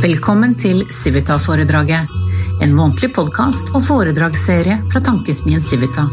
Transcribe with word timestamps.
Velkommen 0.00 0.54
til 0.56 0.78
Civita-foredraget, 0.96 2.08
en 2.64 2.70
månedlig 2.72 3.10
podkast 3.12 3.68
og 3.76 3.82
foredragsserie 3.84 4.78
fra 4.88 5.02
tankesmien 5.04 5.60
Civita. 5.60 6.06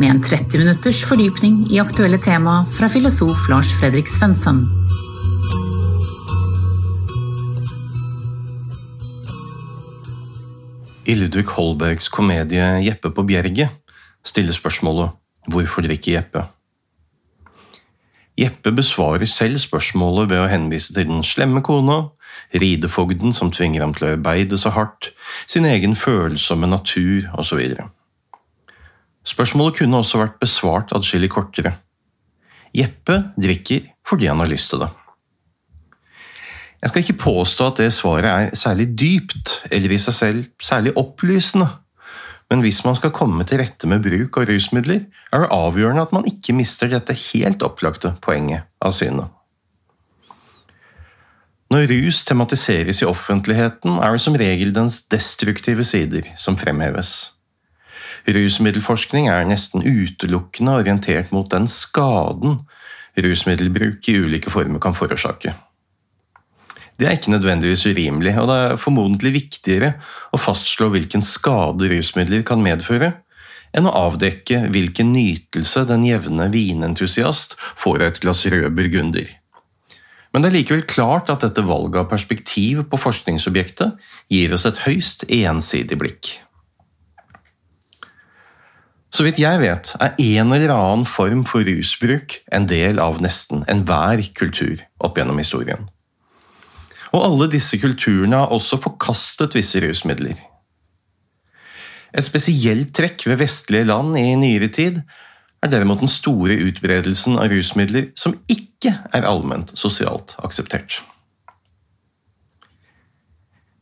Med 0.00 0.08
en 0.08 0.22
30 0.24 0.62
minutters 0.62 1.02
fordypning 1.04 1.58
i 1.68 1.76
aktuelle 1.82 2.16
tema 2.24 2.62
fra 2.72 2.88
filosof 2.88 3.44
Lars 3.52 3.74
Fredrik 3.76 4.08
Svensson. 4.08 4.62
I 11.04 11.20
Ludvig 11.20 11.52
Holbergs 11.52 12.08
komedie 12.08 12.80
'Jeppe 12.80 13.12
på 13.12 13.28
bjerget' 13.28 13.68
stiller 14.24 14.56
spørsmålet 14.56 15.10
'Hvorfor 15.52 15.84
drikker 15.84 16.16
Jeppe?' 16.16 16.48
Jeppe 18.38 18.72
besvarer 18.72 19.26
selv 19.26 19.58
spørsmålet 19.58 20.30
ved 20.30 20.38
å 20.38 20.48
henvise 20.48 20.94
til 20.94 21.08
den 21.10 21.24
slemme 21.26 21.58
kona, 21.66 22.08
ridefogden 22.54 23.34
som 23.36 23.52
tvinger 23.54 23.84
ham 23.84 23.94
til 23.96 24.06
å 24.08 24.12
arbeide 24.16 24.58
så 24.60 24.72
hardt, 24.76 25.12
sin 25.46 25.66
egen 25.68 25.96
følsomme 25.98 26.68
natur 26.70 27.28
osv. 27.38 27.60
Spørsmålet 29.28 29.82
kunne 29.82 30.00
også 30.00 30.22
vært 30.22 30.38
besvart 30.40 30.94
adskillig 30.96 31.30
kortere. 31.34 31.74
Jeppe 32.76 33.20
drikker 33.40 33.90
fordi 34.08 34.28
han 34.30 34.40
har 34.40 34.50
lyst 34.50 34.72
til 34.72 34.84
det. 34.84 34.88
Jeg 36.78 36.92
skal 36.92 37.02
ikke 37.02 37.20
påstå 37.24 37.66
at 37.66 37.80
det 37.82 37.90
svaret 37.92 38.28
er 38.30 38.56
særlig 38.56 38.86
dypt 38.94 39.56
eller 39.70 39.92
i 39.92 39.98
seg 40.00 40.14
selv 40.14 40.44
særlig 40.62 40.94
opplysende, 41.00 41.66
men 42.48 42.62
hvis 42.64 42.80
man 42.86 42.96
skal 42.96 43.12
komme 43.12 43.44
til 43.44 43.60
rette 43.60 43.88
med 43.90 44.04
bruk 44.04 44.38
av 44.40 44.46
rusmidler, 44.48 45.02
er 45.32 45.42
det 45.42 45.50
avgjørende 45.52 46.06
at 46.06 46.14
man 46.16 46.28
ikke 46.30 46.54
mister 46.56 46.88
dette 46.88 47.16
helt 47.28 47.64
opplagte 47.66 48.14
poenget 48.24 48.70
av 48.80 48.94
synet. 48.96 49.34
Når 51.68 51.90
rus 51.90 52.22
tematiseres 52.24 53.02
i 53.02 53.08
offentligheten, 53.08 53.98
er 54.00 54.14
det 54.14 54.22
som 54.24 54.36
regel 54.40 54.72
dens 54.72 55.02
destruktive 55.12 55.84
sider 55.84 56.24
som 56.40 56.56
fremheves. 56.56 57.34
Rusmiddelforskning 58.28 59.28
er 59.28 59.44
nesten 59.48 59.84
utelukkende 59.84 60.78
orientert 60.80 61.32
mot 61.32 61.48
den 61.52 61.68
skaden 61.68 62.62
rusmiddelbruk 63.18 64.08
i 64.08 64.16
ulike 64.22 64.52
former 64.52 64.80
kan 64.82 64.96
forårsake. 64.96 65.54
Det 66.98 67.06
er 67.06 67.14
ikke 67.14 67.30
nødvendigvis 67.30 67.84
urimelig, 67.86 68.34
og 68.40 68.48
det 68.50 68.56
er 68.58 68.80
formodentlig 68.80 69.32
viktigere 69.36 69.92
å 70.34 70.40
fastslå 70.40 70.88
hvilken 70.94 71.22
skade 71.22 71.90
rusmidler 71.92 72.42
kan 72.46 72.62
medføre, 72.64 73.12
enn 73.76 73.86
å 73.86 73.94
avdekke 74.08 74.64
hvilken 74.72 75.12
nytelse 75.14 75.84
den 75.86 76.06
jevne 76.08 76.48
vinentusiast 76.50 77.54
får 77.78 78.00
av 78.00 78.06
et 78.08 78.20
glass 78.24 78.42
rød 78.50 78.72
burgunder. 78.74 79.28
Men 80.38 80.44
det 80.44 80.52
er 80.52 80.60
likevel 80.60 80.84
klart 80.86 81.30
at 81.32 81.42
dette 81.42 81.64
valget 81.66 81.96
av 81.98 82.04
perspektiv 82.12 82.84
på 82.86 82.98
forskningsobjektet 83.02 83.96
gir 84.30 84.52
oss 84.54 84.68
et 84.68 84.76
høyst 84.84 85.24
ensidig 85.34 85.96
blikk. 85.98 86.28
Så 89.10 89.26
vidt 89.26 89.40
jeg 89.42 89.58
vet, 89.58 89.90
er 89.98 90.14
en 90.14 90.54
eller 90.54 90.70
annen 90.70 91.02
form 91.10 91.42
for 91.42 91.66
rusbruk 91.66 92.36
en 92.54 92.68
del 92.70 93.02
av 93.02 93.18
nesten 93.24 93.64
enhver 93.66 94.22
kultur 94.38 94.84
opp 95.02 95.18
gjennom 95.18 95.42
historien. 95.42 95.88
Og 97.10 97.18
alle 97.18 97.50
disse 97.50 97.82
kulturene 97.82 98.44
har 98.44 98.54
også 98.54 98.78
forkastet 98.78 99.58
visse 99.58 99.82
rusmidler. 99.82 100.38
Et 102.14 102.30
spesielt 102.30 102.94
trekk 102.94 103.26
ved 103.26 103.42
vestlige 103.42 103.90
land 103.90 104.14
i 104.22 104.28
nyere 104.38 104.70
tid 104.70 105.02
er 105.02 105.74
derimot 105.74 105.98
den 106.06 106.14
store 106.14 106.62
utbredelsen 106.62 107.42
av 107.42 107.50
rusmidler 107.50 108.12
som 108.14 108.38
ikke 108.46 108.67
er 108.86 109.26
allment 109.26 109.72
sosialt 109.78 110.36
akseptert. 110.38 111.00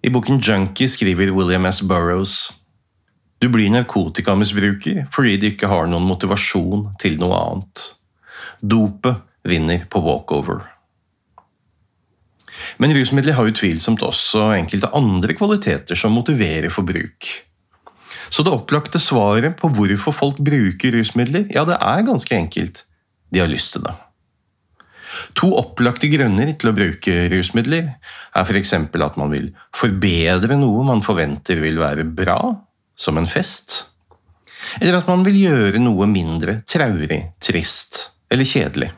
I 0.06 0.12
boken 0.14 0.38
Junkie 0.40 0.88
skriver 0.88 1.34
William 1.34 1.66
S. 1.66 1.82
Burroughs 1.82 2.54
du 3.38 3.50
blir 3.52 3.68
narkotikamisbruker 3.72 5.04
fordi 5.14 5.36
du 5.40 5.50
ikke 5.50 5.68
har 5.68 5.88
noen 5.90 6.06
motivasjon 6.08 6.88
til 7.00 7.18
noe 7.20 7.36
annet. 7.36 7.82
Dopet 8.64 9.20
vinner 9.46 9.84
på 9.92 10.00
walkover. 10.02 10.64
Men 12.80 12.94
rusmidler 12.96 13.36
har 13.36 13.50
utvilsomt 13.50 14.02
også 14.02 14.48
enkelte 14.56 14.90
andre 14.96 15.36
kvaliteter 15.36 15.98
som 15.98 16.16
motiverer 16.16 16.72
for 16.72 16.88
bruk. 16.88 17.28
Så 18.32 18.42
det 18.42 18.54
opplagte 18.54 18.98
svaret 18.98 19.54
på 19.60 19.70
hvorfor 19.76 20.14
folk 20.16 20.40
bruker 20.42 20.96
rusmidler, 20.96 21.46
ja, 21.52 21.62
det 21.68 21.76
er 21.76 22.08
ganske 22.08 22.34
enkelt. 22.34 22.82
De 23.30 23.42
har 23.42 23.50
lyst 23.50 23.76
til 23.76 23.84
det. 23.84 23.92
To 25.38 25.52
opplagte 25.58 26.10
grunner 26.10 26.50
til 26.58 26.70
å 26.70 26.76
bruke 26.76 27.16
rusmidler 27.32 27.92
er 27.92 28.44
f.eks. 28.46 28.72
at 28.74 29.18
man 29.20 29.32
vil 29.32 29.50
forbedre 29.76 30.58
noe 30.58 30.84
man 30.88 31.04
forventer 31.06 31.60
vil 31.62 31.78
være 31.80 32.06
bra, 32.08 32.40
som 32.96 33.18
en 33.20 33.28
fest, 33.30 33.86
eller 34.80 34.98
at 34.98 35.08
man 35.08 35.24
vil 35.26 35.38
gjøre 35.38 35.80
noe 35.82 36.08
mindre 36.10 36.60
traurig, 36.68 37.22
trist 37.42 38.08
eller 38.32 38.48
kjedelig. 38.48 38.90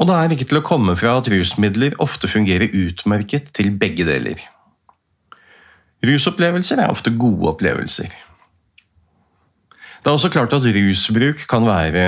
Og 0.00 0.08
det 0.08 0.16
er 0.16 0.32
ikke 0.32 0.48
til 0.48 0.60
å 0.60 0.64
komme 0.64 0.94
fra 0.96 1.18
at 1.20 1.28
rusmidler 1.28 1.96
ofte 2.00 2.28
fungerer 2.30 2.72
utmerket 2.72 3.50
til 3.56 3.72
begge 3.76 4.06
deler. 4.08 4.40
Rusopplevelser 6.04 6.80
er 6.80 6.92
ofte 6.92 7.12
gode 7.12 7.50
opplevelser. 7.52 8.08
Det 10.00 10.08
er 10.08 10.16
også 10.16 10.30
klart 10.32 10.54
at 10.56 10.64
rusbruk 10.64 11.44
kan 11.48 11.66
være 11.68 12.04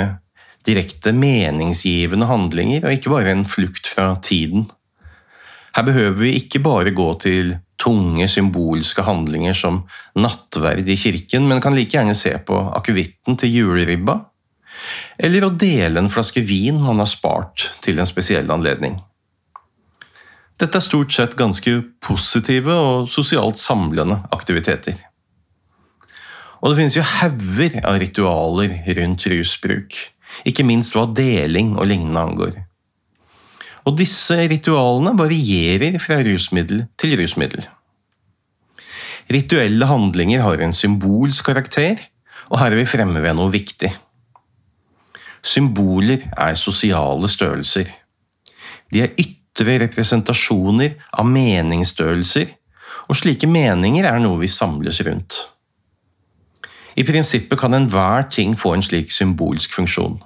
direkte 0.66 1.12
meningsgivende 1.16 2.28
handlinger, 2.30 2.86
og 2.86 2.96
ikke 2.96 3.12
bare 3.12 3.34
en 3.34 3.44
flukt 3.48 3.88
fra 3.90 4.14
tiden. 4.22 4.68
Her 5.76 5.86
behøver 5.86 6.18
vi 6.20 6.34
ikke 6.36 6.60
bare 6.62 6.92
gå 6.94 7.08
til 7.22 7.54
tunge 7.82 8.28
symbolske 8.30 9.02
handlinger 9.02 9.56
som 9.56 9.82
nattverd 10.14 10.88
i 10.88 10.96
kirken, 10.96 11.48
men 11.48 11.62
kan 11.64 11.74
like 11.74 11.96
gjerne 11.96 12.14
se 12.14 12.34
på 12.46 12.58
akevitten 12.76 13.38
til 13.40 13.56
juleribba, 13.56 14.20
eller 15.18 15.46
å 15.46 15.54
dele 15.54 16.00
en 16.00 16.12
flaske 16.12 16.42
vin 16.46 16.78
man 16.80 17.02
har 17.02 17.10
spart 17.10 17.70
til 17.84 18.00
en 18.00 18.08
spesiell 18.08 18.50
anledning. 18.52 18.98
Dette 20.60 20.78
er 20.78 20.84
stort 20.84 21.14
sett 21.14 21.34
ganske 21.38 21.72
positive 22.04 22.74
og 22.76 23.08
sosialt 23.10 23.58
samlende 23.58 24.20
aktiviteter. 24.34 24.94
Og 26.62 26.70
det 26.70 26.78
finnes 26.78 26.96
jo 26.96 27.06
hauger 27.18 27.80
av 27.82 27.98
ritualer 27.98 28.76
rundt 28.98 29.26
rusbruk, 29.32 29.96
ikke 30.48 30.66
minst 30.66 30.94
hva 30.96 31.06
deling 31.10 31.74
og 31.76 31.88
lignende 31.90 32.22
angår. 32.22 32.56
Og 33.88 33.96
disse 33.98 34.36
ritualene 34.50 35.14
varierer 35.18 35.98
fra 36.02 36.20
rusmiddel 36.22 36.86
til 37.00 37.16
rusmiddel. 37.18 37.66
Rituelle 39.32 39.86
handlinger 39.86 40.42
har 40.44 40.62
en 40.62 40.74
symbolsk 40.74 41.46
karakter, 41.50 42.00
og 42.50 42.58
her 42.60 42.72
er 42.72 42.82
vi 42.82 42.88
fremme 42.90 43.22
ved 43.22 43.36
noe 43.38 43.52
viktig. 43.52 43.90
Symboler 45.42 46.28
er 46.38 46.58
sosiale 46.58 47.30
størrelser. 47.30 47.88
De 48.92 49.02
er 49.02 49.14
ytre 49.18 49.78
representasjoner 49.82 50.98
av 51.18 51.26
meningsstørrelser, 51.26 52.52
og 53.08 53.18
slike 53.18 53.48
meninger 53.50 54.06
er 54.06 54.20
noe 54.22 54.38
vi 54.42 54.50
samles 54.50 55.00
rundt. 55.06 55.38
I 56.96 57.04
prinsippet 57.08 57.58
kan 57.58 57.74
enhver 57.74 58.28
ting 58.30 58.54
få 58.58 58.74
en 58.74 58.84
slik 58.84 59.12
symbolsk 59.12 59.74
funksjon. 59.74 60.20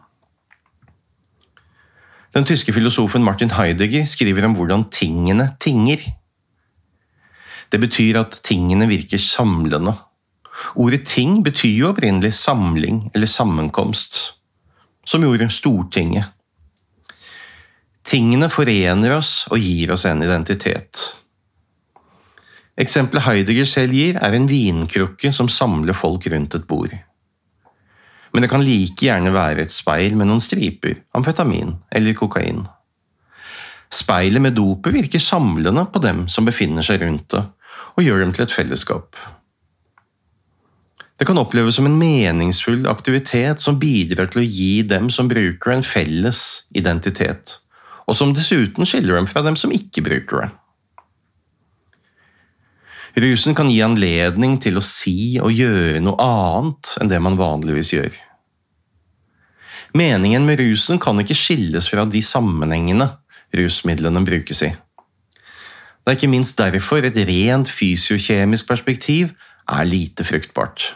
Den 2.34 2.44
tyske 2.44 2.72
filosofen 2.72 3.24
Martin 3.24 3.50
Heidegger 3.50 4.04
skriver 4.04 4.44
om 4.44 4.54
hvordan 4.58 4.84
tingene 4.92 5.54
tinger. 5.60 6.02
Det 7.72 7.80
betyr 7.80 8.18
at 8.20 8.40
tingene 8.44 8.88
virker 8.88 9.18
samlende. 9.18 9.94
Ordet 10.76 11.06
ting 11.06 11.42
betyr 11.44 11.78
jo 11.78 11.90
opprinnelig 11.90 12.34
samling 12.34 13.10
eller 13.14 13.26
sammenkomst 13.26 14.18
som 15.06 15.22
gjorde 15.22 15.48
Stortinget. 15.54 16.32
Tingene 18.06 18.50
forener 18.50 19.16
oss 19.16 19.46
og 19.50 19.62
gir 19.62 19.92
oss 19.94 20.04
en 20.06 20.22
identitet. 20.22 21.16
Eksempelet 22.76 23.24
Heidegger 23.24 23.68
selv 23.68 23.96
gir, 23.96 24.18
er 24.20 24.34
en 24.36 24.48
vinkrukke 24.50 25.32
som 25.32 25.48
samler 25.48 25.96
folk 25.96 26.26
rundt 26.28 26.58
et 26.58 26.66
bord. 26.68 26.92
Men 28.34 28.44
det 28.44 28.50
kan 28.52 28.64
like 28.64 29.00
gjerne 29.00 29.32
være 29.32 29.64
et 29.64 29.72
speil 29.72 30.16
med 30.20 30.28
noen 30.28 30.42
striper, 30.44 30.98
amfetamin 31.16 31.72
eller 31.88 32.16
kokain. 32.18 32.66
Speilet 33.92 34.42
med 34.42 34.58
dopet 34.58 34.92
virker 34.92 35.22
samlende 35.22 35.86
på 35.88 36.02
dem 36.04 36.26
som 36.28 36.44
befinner 36.44 36.84
seg 36.84 37.00
rundt 37.00 37.30
det, 37.32 37.46
og 37.96 38.04
gjør 38.04 38.20
dem 38.20 38.36
til 38.36 38.44
et 38.44 38.52
fellesskap. 38.52 39.16
Det 41.16 41.24
kan 41.24 41.40
oppleves 41.40 41.78
som 41.78 41.86
en 41.88 41.96
meningsfull 41.96 42.84
aktivitet 42.90 43.62
som 43.62 43.78
bidrar 43.80 44.28
til 44.28 44.42
å 44.42 44.48
gi 44.50 44.82
dem 44.84 45.08
som 45.08 45.30
bruker 45.32 45.72
en 45.72 45.86
felles 45.86 46.42
identitet, 46.76 47.56
og 48.04 48.18
som 48.18 48.36
dessuten 48.36 48.84
skiller 48.84 49.16
dem 49.16 49.30
fra 49.30 49.40
dem 49.46 49.56
som 49.56 49.72
ikke 49.72 50.04
bruker 50.04 50.44
det. 50.44 50.52
Rusen 53.16 53.54
kan 53.56 53.70
gi 53.72 53.78
anledning 53.80 54.58
til 54.60 54.76
å 54.76 54.84
si 54.84 55.38
og 55.40 55.54
gjøre 55.56 56.02
noe 56.04 56.20
annet 56.20 56.90
enn 57.00 57.08
det 57.08 57.20
man 57.24 57.38
vanligvis 57.40 57.94
gjør. 57.94 58.16
Meningen 59.96 60.44
med 60.44 60.60
rusen 60.60 61.00
kan 61.00 61.16
ikke 61.22 61.36
skilles 61.38 61.88
fra 61.88 62.04
de 62.04 62.20
sammenhengene 62.20 63.08
rusmidlene 63.56 64.20
brukes 64.26 64.60
i. 64.66 64.74
Det 66.04 66.12
er 66.12 66.18
ikke 66.18 66.30
minst 66.30 66.60
derfor 66.60 67.06
et 67.08 67.16
rent 67.28 67.72
fysiokjemisk 67.72 68.68
perspektiv 68.68 69.32
er 69.66 69.88
lite 69.88 70.26
fruktbart. 70.26 70.90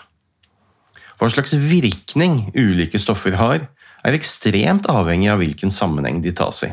Hva 1.16 1.28
slags 1.32 1.56
virkning 1.56 2.50
ulike 2.52 3.00
stoffer 3.00 3.34
har, 3.40 3.64
er 4.04 4.16
ekstremt 4.16 4.86
avhengig 4.92 5.32
av 5.32 5.40
hvilken 5.40 5.72
sammenheng 5.72 6.20
de 6.24 6.32
tas 6.36 6.62
i. 6.68 6.70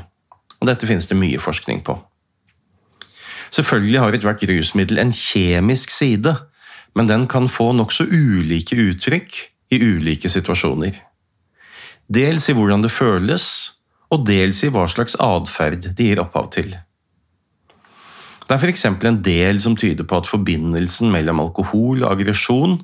Og 0.60 0.70
dette 0.70 0.88
finnes 0.88 1.08
det 1.08 1.18
mye 1.20 1.40
forskning 1.42 1.82
på. 1.88 1.98
Selvfølgelig 3.54 4.00
har 4.04 4.16
ethvert 4.16 4.44
rusmiddel 4.50 5.02
en 5.02 5.14
kjemisk 5.14 5.94
side, 5.94 6.34
men 6.96 7.10
den 7.10 7.28
kan 7.32 7.50
få 7.52 7.72
nokså 7.78 8.08
ulike 8.10 8.78
uttrykk 8.80 9.38
i 9.72 9.80
ulike 9.84 10.30
situasjoner. 10.32 10.98
Dels 12.08 12.48
i 12.50 12.56
hvordan 12.56 12.84
det 12.84 12.94
føles, 12.94 13.48
og 14.12 14.24
dels 14.28 14.64
i 14.64 14.72
hva 14.72 14.86
slags 14.88 15.18
atferd 15.20 15.90
de 15.92 16.12
gir 16.12 16.22
opphav 16.24 16.50
til. 16.56 16.72
Det 18.48 18.56
er 18.56 18.64
f.eks. 18.64 18.86
en 18.88 19.24
del 19.24 19.60
som 19.60 19.76
tyder 19.76 20.08
på 20.08 20.22
at 20.22 20.30
forbindelsen 20.30 21.12
mellom 21.12 21.42
alkohol 21.44 22.06
og 22.06 22.14
aggresjon 22.14 22.78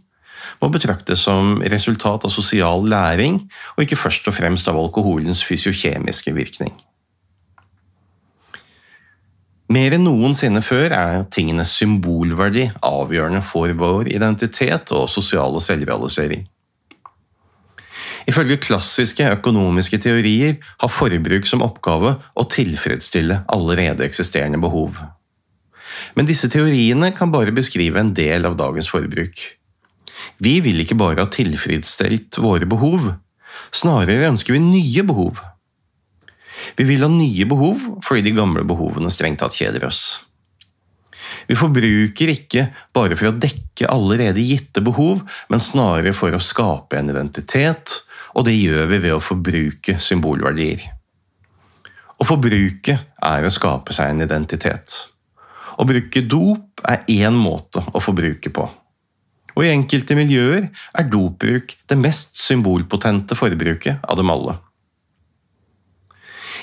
må 0.60 0.70
betraktes 0.72 1.24
som 1.24 1.62
resultat 1.72 2.26
av 2.28 2.34
sosial 2.34 2.84
læring, 2.92 3.40
og 3.78 3.86
ikke 3.86 4.00
først 4.00 4.28
og 4.28 4.36
fremst 4.36 4.68
av 4.68 4.80
alkoholens 4.80 5.44
fysiokjemiske 5.48 6.36
virkning. 6.36 6.76
Mer 9.74 9.96
enn 9.96 10.04
noensinne 10.06 10.62
før 10.62 10.92
er 10.94 11.24
tingenes 11.34 11.72
symbolverdi 11.80 12.68
avgjørende 12.86 13.42
for 13.48 13.72
vår 13.80 14.10
identitet 14.12 14.92
og 14.94 15.08
sosiale 15.10 15.62
selvrealisering. 15.64 16.44
Ifølge 18.30 18.60
klassiske 18.64 19.26
økonomiske 19.40 20.00
teorier 20.04 20.60
har 20.82 20.92
forbruk 20.92 21.48
som 21.50 21.64
oppgave 21.66 22.14
å 22.40 22.46
tilfredsstille 22.52 23.42
allerede 23.52 24.06
eksisterende 24.06 24.62
behov. 24.64 25.00
Men 26.16 26.30
disse 26.30 26.50
teoriene 26.52 27.12
kan 27.16 27.34
bare 27.34 27.56
beskrive 27.56 28.00
en 28.00 28.14
del 28.16 28.48
av 28.48 28.58
dagens 28.60 28.92
forbruk. 28.92 29.42
Vi 30.44 30.60
vil 30.64 30.84
ikke 30.84 31.00
bare 31.00 31.26
ha 31.26 31.32
tilfredsstilt 31.32 32.40
våre 32.44 32.70
behov, 32.70 33.14
snarere 33.76 34.30
ønsker 34.30 34.56
vi 34.56 34.64
nye 34.64 35.08
behov. 35.08 35.42
Vi 36.78 36.86
vil 36.88 37.04
ha 37.06 37.10
nye 37.12 37.48
behov 37.50 37.82
fordi 38.06 38.28
de 38.28 38.36
gamle 38.38 38.66
behovene 38.68 39.12
strengt 39.14 39.42
tatt 39.44 39.58
kjeder 39.58 39.88
oss. 39.90 40.22
Vi 41.48 41.56
forbruker 41.58 42.32
ikke 42.32 42.68
bare 42.96 43.18
for 43.20 43.30
å 43.30 43.38
dekke 43.38 43.90
allerede 43.92 44.44
gitte 44.44 44.84
behov, 44.86 45.24
men 45.52 45.64
snarere 45.64 46.14
for 46.16 46.36
å 46.36 46.42
skape 46.42 47.00
en 47.00 47.12
identitet, 47.14 48.02
og 48.34 48.48
det 48.48 48.56
gjør 48.58 48.90
vi 48.92 49.00
ved 49.06 49.16
å 49.16 49.24
forbruke 49.24 49.98
symbolverdier. 50.02 50.86
Å 52.20 52.28
forbruke 52.28 52.96
er 53.26 53.46
å 53.46 53.52
skape 53.52 53.96
seg 53.96 54.14
en 54.14 54.24
identitet. 54.26 54.94
Å 55.76 55.86
bruke 55.90 56.22
dop 56.30 56.84
er 56.88 57.04
én 57.10 57.36
måte 57.36 57.84
å 57.92 58.02
forbruke 58.04 58.54
på. 58.54 58.68
Og 59.54 59.66
i 59.66 59.74
enkelte 59.74 60.16
miljøer 60.18 60.70
er 60.70 61.10
dopbruk 61.10 61.76
det 61.90 61.98
mest 62.00 62.40
symbolpotente 62.42 63.38
forbruket 63.38 64.06
av 64.08 64.18
dem 64.18 64.32
alle. 64.34 64.58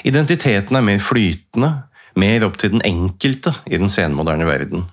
Identiteten 0.06 0.76
er 0.76 0.85
mer 0.85 1.02
flytende, 1.02 1.70
mer 2.17 2.47
opp 2.47 2.56
til 2.61 2.73
den 2.75 2.85
enkelte 2.87 3.52
i 3.69 3.76
den 3.76 3.93
senmoderne 3.93 4.49
verden. 4.49 4.87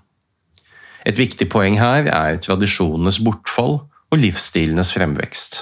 Et 1.07 1.15
viktig 1.18 1.48
poeng 1.51 1.77
her 1.80 2.09
er 2.12 2.39
tradisjonenes 2.44 3.21
bortfall 3.24 3.80
og 4.12 4.19
livsstilenes 4.19 4.92
fremvekst. 4.95 5.62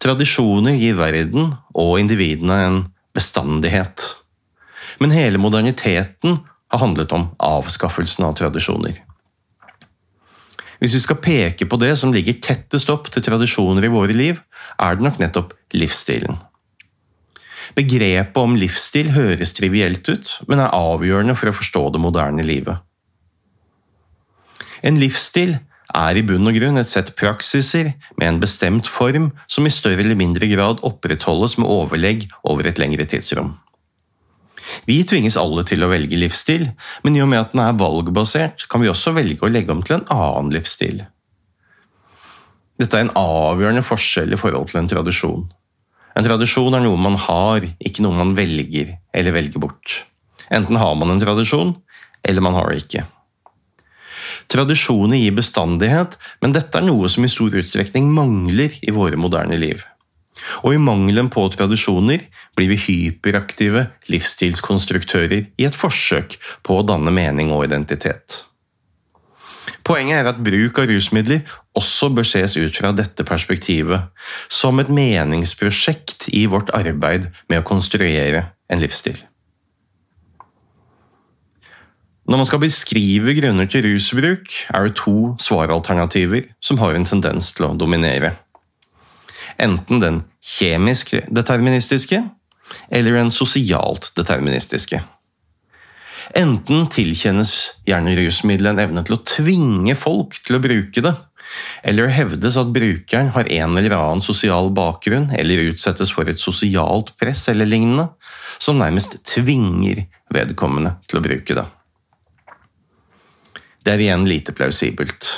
Tradisjoner 0.00 0.76
gir 0.80 0.96
verden 0.96 1.52
og 1.76 1.98
individene 2.00 2.56
en 2.66 2.80
bestandighet. 3.16 4.04
Men 5.00 5.12
hele 5.16 5.40
moderniteten 5.40 6.40
har 6.70 6.82
handlet 6.82 7.12
om 7.16 7.30
avskaffelsen 7.40 8.24
av 8.28 8.36
tradisjoner. 8.40 9.00
Hvis 10.80 10.96
vi 10.96 11.02
skal 11.04 11.20
peke 11.20 11.68
på 11.68 11.76
det 11.80 11.92
som 12.00 12.12
ligger 12.12 12.38
tettest 12.40 12.88
opp 12.92 13.10
til 13.12 13.24
tradisjoner 13.24 13.84
i 13.84 13.92
våre 13.92 14.16
liv, 14.16 14.40
er 14.80 14.96
det 14.96 15.04
nok 15.04 15.18
nettopp 15.20 15.52
livsstilen. 15.76 16.38
Begrepet 17.78 18.38
om 18.40 18.56
livsstil 18.58 19.12
høres 19.14 19.54
trivielt 19.56 20.08
ut, 20.10 20.30
men 20.48 20.62
er 20.62 20.74
avgjørende 20.74 21.36
for 21.38 21.50
å 21.50 21.56
forstå 21.56 21.84
det 21.94 22.02
moderne 22.02 22.46
livet. 22.46 22.82
En 24.82 24.98
livsstil 24.98 25.58
er 25.96 26.18
i 26.18 26.22
bunn 26.26 26.46
og 26.46 26.56
grunn 26.56 26.80
et 26.80 26.88
sett 26.88 27.14
praksiser 27.18 27.92
med 28.18 28.26
en 28.26 28.40
bestemt 28.42 28.88
form 28.88 29.30
som 29.50 29.66
i 29.66 29.74
større 29.74 30.04
eller 30.04 30.18
mindre 30.18 30.48
grad 30.50 30.82
opprettholdes 30.86 31.58
med 31.58 31.70
overlegg 31.70 32.28
over 32.46 32.70
et 32.70 32.80
lengre 32.80 33.06
tidsrom. 33.10 33.56
Vi 34.86 35.00
tvinges 35.08 35.38
alle 35.40 35.64
til 35.66 35.82
å 35.82 35.90
velge 35.90 36.18
livsstil, 36.20 36.68
men 37.04 37.16
i 37.16 37.22
og 37.24 37.30
med 37.32 37.40
at 37.42 37.54
den 37.54 37.62
er 37.64 37.78
valgbasert, 37.80 38.66
kan 38.70 38.82
vi 38.82 38.90
også 38.90 39.14
velge 39.16 39.46
å 39.46 39.50
legge 39.50 39.72
om 39.74 39.82
til 39.82 39.98
en 39.98 40.06
annen 40.14 40.52
livsstil. 40.54 41.02
Dette 42.80 42.96
er 42.96 43.08
en 43.08 43.16
avgjørende 43.18 43.84
forskjell 43.84 44.36
i 44.36 44.40
forhold 44.40 44.70
til 44.70 44.80
en 44.80 44.90
tradisjon. 44.92 45.48
En 46.18 46.26
tradisjon 46.26 46.74
er 46.74 46.82
noe 46.84 46.98
man 47.00 47.16
har, 47.28 47.64
ikke 47.78 48.04
noe 48.04 48.16
man 48.18 48.34
velger 48.38 48.96
eller 49.14 49.36
velger 49.36 49.62
bort. 49.62 50.02
Enten 50.50 50.78
har 50.80 50.96
man 50.98 51.12
en 51.12 51.22
tradisjon, 51.22 51.76
eller 52.26 52.44
man 52.44 52.56
har 52.58 52.70
det 52.70 52.82
ikke. 52.84 53.04
Tradisjoner 54.50 55.20
gir 55.20 55.36
bestandighet, 55.36 56.16
men 56.42 56.54
dette 56.56 56.80
er 56.80 56.86
noe 56.86 57.08
som 57.12 57.24
i 57.24 57.30
stor 57.30 57.54
utstrekning 57.60 58.10
mangler 58.10 58.74
i 58.82 58.94
våre 58.94 59.18
moderne 59.20 59.58
liv. 59.60 59.84
Og 60.64 60.74
i 60.74 60.82
mangelen 60.82 61.28
på 61.30 61.44
tradisjoner 61.54 62.24
blir 62.58 62.70
vi 62.72 62.78
hyperaktive 62.80 63.86
livsstilskonstruktører 64.10 65.50
i 65.60 65.66
et 65.68 65.76
forsøk 65.76 66.38
på 66.66 66.78
å 66.78 66.86
danne 66.86 67.12
mening 67.14 67.52
og 67.54 67.66
identitet. 67.68 68.44
Poenget 69.86 70.20
er 70.20 70.28
at 70.30 70.42
bruk 70.44 70.78
av 70.80 70.88
rusmidler 70.90 71.42
også 71.78 72.10
bør 72.14 72.26
ses 72.26 72.56
ut 72.58 72.76
fra 72.76 72.92
dette 72.96 73.24
perspektivet, 73.26 74.10
som 74.50 74.80
et 74.82 74.92
meningsprosjekt 74.92 76.28
i 76.34 76.46
vårt 76.50 76.72
arbeid 76.76 77.30
med 77.48 77.62
å 77.62 77.66
konstruere 77.66 78.48
en 78.70 78.82
livsstil. 78.82 79.18
Når 82.30 82.38
man 82.38 82.46
skal 82.46 82.62
beskrive 82.62 83.34
grunner 83.34 83.66
til 83.66 83.82
rusbruk, 83.88 84.52
er 84.70 84.86
det 84.86 84.98
to 85.00 85.34
svaralternativer 85.42 86.46
som 86.62 86.78
har 86.78 86.94
en 86.94 87.08
tendens 87.08 87.50
til 87.56 87.66
å 87.66 87.74
dominere. 87.74 88.36
Enten 89.58 89.98
den 90.02 90.20
kjemisk 90.38 91.16
deterministiske 91.26 92.22
eller 92.88 93.18
den 93.18 93.32
sosialt 93.34 94.12
deterministiske. 94.16 95.02
Enten 96.38 96.86
tilkjennes 96.92 97.52
gjerne 97.88 98.14
rusmiddelet 98.14 98.76
en 98.76 98.84
evne 98.84 99.02
til 99.06 99.16
å 99.16 99.24
tvinge 99.26 99.96
folk 99.98 100.36
til 100.46 100.58
å 100.58 100.62
bruke 100.62 101.02
det, 101.02 101.14
eller 101.82 102.12
hevdes 102.14 102.58
at 102.60 102.70
brukeren 102.74 103.32
har 103.34 103.50
en 103.50 103.76
eller 103.80 103.96
annen 103.96 104.22
sosial 104.22 104.70
bakgrunn 104.74 105.30
eller 105.34 105.64
utsettes 105.72 106.12
for 106.14 106.30
et 106.30 106.38
sosialt 106.38 107.16
press 107.18 107.48
eller 107.50 107.66
lignende, 107.66 108.06
som 108.62 108.78
nærmest 108.78 109.18
tvinger 109.26 110.04
vedkommende 110.30 110.96
til 111.10 111.18
å 111.18 111.24
bruke 111.24 111.58
det. 111.58 111.66
Det 113.82 113.96
er 113.96 114.04
igjen 114.04 114.28
lite 114.28 114.54
plausibelt. 114.54 115.30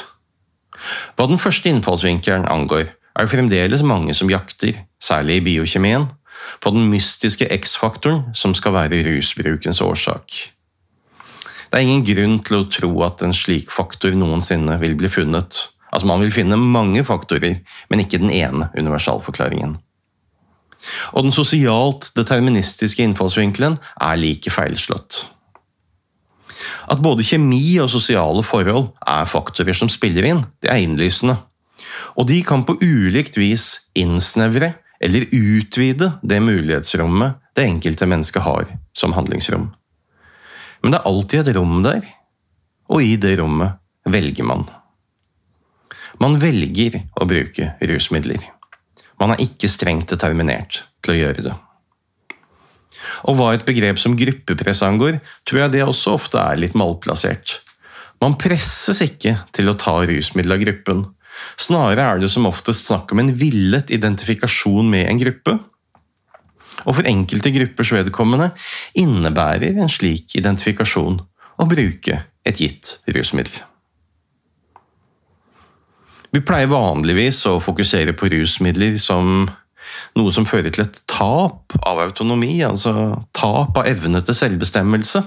Hva 1.16 1.28
den 1.30 1.40
første 1.40 1.70
innfallsvinkelen 1.70 2.48
angår, 2.50 2.90
er 3.12 3.24
det 3.24 3.32
fremdeles 3.32 3.84
mange 3.86 4.16
som 4.18 4.30
jakter, 4.32 4.82
særlig 5.00 5.38
i 5.38 5.44
biokjemien, 5.46 6.08
på 6.60 6.72
den 6.74 6.88
mystiske 6.90 7.46
X-faktoren 7.54 8.32
som 8.36 8.56
skal 8.56 8.74
være 8.74 9.04
rusbrukens 9.06 9.80
årsak. 9.84 10.40
Det 11.72 11.78
er 11.80 11.86
ingen 11.88 12.02
grunn 12.04 12.34
til 12.44 12.58
å 12.58 12.66
tro 12.68 12.90
at 13.06 13.22
en 13.24 13.32
slik 13.32 13.70
faktor 13.72 14.12
noensinne 14.12 14.74
vil 14.82 14.92
bli 15.00 15.08
funnet. 15.08 15.56
Altså 15.88 16.08
Man 16.08 16.20
vil 16.20 16.34
finne 16.34 16.58
mange 16.60 17.00
faktorer, 17.04 17.62
men 17.88 18.02
ikke 18.02 18.20
den 18.20 18.32
ene 18.32 18.68
universalforklaringen. 18.76 19.78
Og 21.16 21.24
den 21.24 21.32
sosialt 21.32 22.10
deterministiske 22.16 23.04
innfallsvinkelen 23.06 23.78
er 23.80 24.20
like 24.20 24.52
feilslått. 24.52 25.22
At 26.92 27.00
både 27.00 27.24
kjemi 27.24 27.78
og 27.80 27.88
sosiale 27.88 28.44
forhold 28.44 28.90
er 29.08 29.28
faktorer 29.30 29.76
som 29.76 29.88
spiller 29.88 30.28
inn, 30.28 30.44
det 30.60 30.68
er 30.74 30.84
innlysende. 30.84 31.38
Og 32.20 32.28
de 32.28 32.42
kan 32.44 32.66
på 32.68 32.76
ulikt 32.84 33.40
vis 33.40 33.86
innsnevre 33.96 34.74
eller 35.02 35.30
utvide 35.32 36.12
det 36.20 36.42
mulighetsrommet 36.44 37.40
det 37.56 37.64
enkelte 37.64 38.06
mennesket 38.06 38.44
har 38.44 38.68
som 38.96 39.16
handlingsrom. 39.16 39.70
Men 40.82 40.92
det 40.94 41.00
er 41.00 41.08
alltid 41.08 41.48
et 41.48 41.56
rom 41.56 41.82
der, 41.84 42.06
og 42.92 43.02
i 43.04 43.14
det 43.20 43.36
rommet 43.40 43.78
velger 44.10 44.46
man. 44.46 44.66
Man 46.20 46.36
velger 46.42 47.00
å 47.18 47.26
bruke 47.26 47.72
rusmidler. 47.88 48.42
Man 49.22 49.34
er 49.34 49.42
ikke 49.44 49.70
strengt 49.70 50.10
determinert 50.10 50.82
til 51.02 51.14
å 51.14 51.18
gjøre 51.20 51.46
det. 51.46 51.54
Og 53.26 53.38
hva 53.38 53.52
et 53.54 53.66
begrep 53.66 53.98
som 54.02 54.16
gruppepress 54.18 54.82
angår, 54.86 55.20
tror 55.46 55.64
jeg 55.64 55.74
det 55.74 55.82
også 55.86 56.16
ofte 56.18 56.42
er 56.42 56.60
litt 56.60 56.76
malplassert. 56.78 57.60
Man 58.22 58.36
presses 58.38 59.02
ikke 59.02 59.36
til 59.54 59.70
å 59.70 59.78
ta 59.78 59.96
rusmiddel 60.06 60.54
av 60.56 60.62
gruppen. 60.62 61.04
Snarere 61.58 62.04
er 62.06 62.22
det 62.22 62.30
som 62.30 62.46
oftest 62.46 62.86
snakk 62.86 63.14
om 63.14 63.22
en 63.22 63.32
villet 63.38 63.90
identifikasjon 63.94 64.90
med 64.90 65.08
en 65.10 65.22
gruppe, 65.22 65.56
og 66.84 66.96
for 66.98 67.08
enkelte 67.08 67.52
gruppers 67.54 67.92
vedkommende 67.94 68.50
innebærer 68.98 69.78
en 69.78 69.92
slik 69.92 70.36
identifikasjon 70.38 71.20
å 71.60 71.68
bruke 71.68 72.22
et 72.48 72.60
gitt 72.62 72.96
rusmiddel. 73.14 73.60
Vi 76.32 76.40
pleier 76.40 76.70
vanligvis 76.72 77.42
å 77.50 77.58
fokusere 77.60 78.14
på 78.16 78.30
rusmidler 78.32 78.96
som 79.00 79.44
noe 80.16 80.32
som 80.32 80.46
fører 80.48 80.72
til 80.72 80.86
et 80.86 81.02
tap 81.10 81.74
av 81.84 82.00
autonomi, 82.00 82.54
altså 82.64 82.92
tap 83.36 83.76
av 83.76 83.88
evne 83.88 84.22
til 84.24 84.36
selvbestemmelse. 84.38 85.22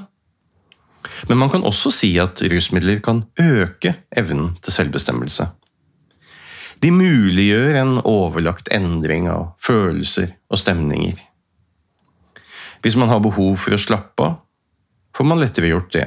Men 1.29 1.39
man 1.41 1.51
kan 1.53 1.65
også 1.65 1.91
si 1.93 2.09
at 2.21 2.41
rusmidler 2.41 3.03
kan 3.05 3.23
øke 3.41 3.93
evnen 4.17 4.55
til 4.65 4.73
selvbestemmelse. 4.73 5.47
De 6.83 6.91
muliggjør 6.91 7.77
en 7.79 7.93
overlagt 8.03 8.67
endring 8.73 9.29
av 9.31 9.53
følelser 9.63 10.33
og 10.49 10.59
stemninger. 10.59 11.21
Hvis 12.85 12.93
man 13.01 13.09
har 13.09 13.17
behov 13.17 13.55
for 13.57 13.73
å 13.73 13.81
slappe 13.81 14.21
av, 14.21 14.33
får 15.17 15.25
man 15.25 15.39
lettere 15.41 15.71
gjort 15.71 15.89
det. 15.95 16.05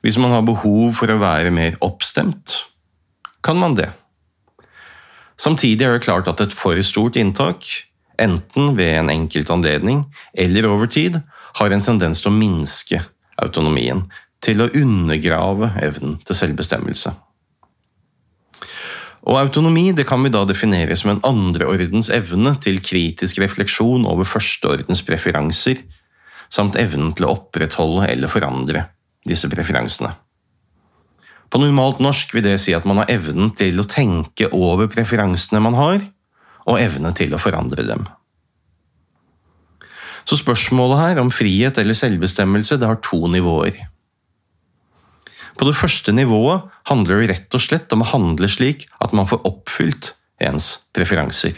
Hvis 0.00 0.16
man 0.16 0.32
har 0.32 0.46
behov 0.46 0.94
for 0.96 1.12
å 1.12 1.18
være 1.20 1.50
mer 1.52 1.76
oppstemt, 1.84 2.54
kan 3.44 3.60
man 3.60 3.76
det. 3.76 3.90
Samtidig 5.36 5.84
er 5.84 5.92
det 5.92 6.06
klart 6.06 6.30
at 6.32 6.40
et 6.40 6.56
for 6.56 6.80
stort 6.80 7.18
inntak, 7.20 7.68
enten 8.16 8.72
ved 8.78 8.94
en 9.02 9.12
enkelt 9.12 9.52
anledning 9.52 10.06
eller 10.32 10.70
over 10.70 10.88
tid, 10.88 11.20
har 11.60 11.74
en 11.74 11.84
tendens 11.84 12.24
til 12.24 12.32
å 12.32 12.38
minske 12.38 13.02
autonomien, 13.36 14.06
til 14.40 14.64
å 14.64 14.70
undergrave 14.72 15.74
evnen 15.84 16.16
til 16.24 16.40
selvbestemmelse. 16.40 17.12
Og 19.26 19.40
Autonomi 19.40 19.90
det 19.96 20.06
kan 20.06 20.22
vi 20.22 20.30
da 20.30 20.44
definere 20.46 20.94
som 20.98 21.10
en 21.12 21.22
andreordens 21.26 22.12
evne 22.14 22.54
til 22.62 22.78
kritisk 22.78 23.40
refleksjon 23.42 24.06
over 24.06 24.28
førsteordens 24.28 25.02
preferanser, 25.06 25.80
samt 26.46 26.78
evnen 26.78 27.10
til 27.16 27.26
å 27.26 27.32
opprettholde 27.34 28.06
eller 28.12 28.30
forandre 28.30 28.84
disse 29.26 29.50
preferansene. 29.50 30.12
På 31.50 31.58
normalt 31.62 31.98
norsk 32.02 32.34
vil 32.34 32.44
det 32.46 32.58
si 32.62 32.74
at 32.74 32.86
man 32.86 33.02
har 33.02 33.10
evnen 33.10 33.50
til 33.58 33.82
å 33.82 33.88
tenke 33.90 34.50
over 34.54 34.90
preferansene 34.90 35.62
man 35.62 35.78
har, 35.78 36.06
og 36.66 36.80
evne 36.82 37.12
til 37.14 37.34
å 37.34 37.42
forandre 37.42 37.82
dem. 37.86 38.06
Så 40.26 40.38
spørsmålet 40.40 41.02
her 41.02 41.20
om 41.22 41.30
frihet 41.30 41.78
eller 41.78 41.94
selvbestemmelse 41.94 42.78
det 42.82 42.88
har 42.90 42.98
to 43.02 43.28
nivåer. 43.30 43.78
På 45.56 45.64
det 45.68 45.76
første 45.78 46.12
nivået 46.12 46.66
handler 46.90 47.22
det 47.22 47.30
rett 47.32 47.56
og 47.56 47.62
slett 47.64 47.92
om 47.94 48.04
å 48.04 48.10
handle 48.12 48.48
slik 48.50 48.86
at 49.02 49.14
man 49.16 49.28
får 49.28 49.44
oppfylt 49.48 50.12
ens 50.44 50.76
preferanser. 50.96 51.56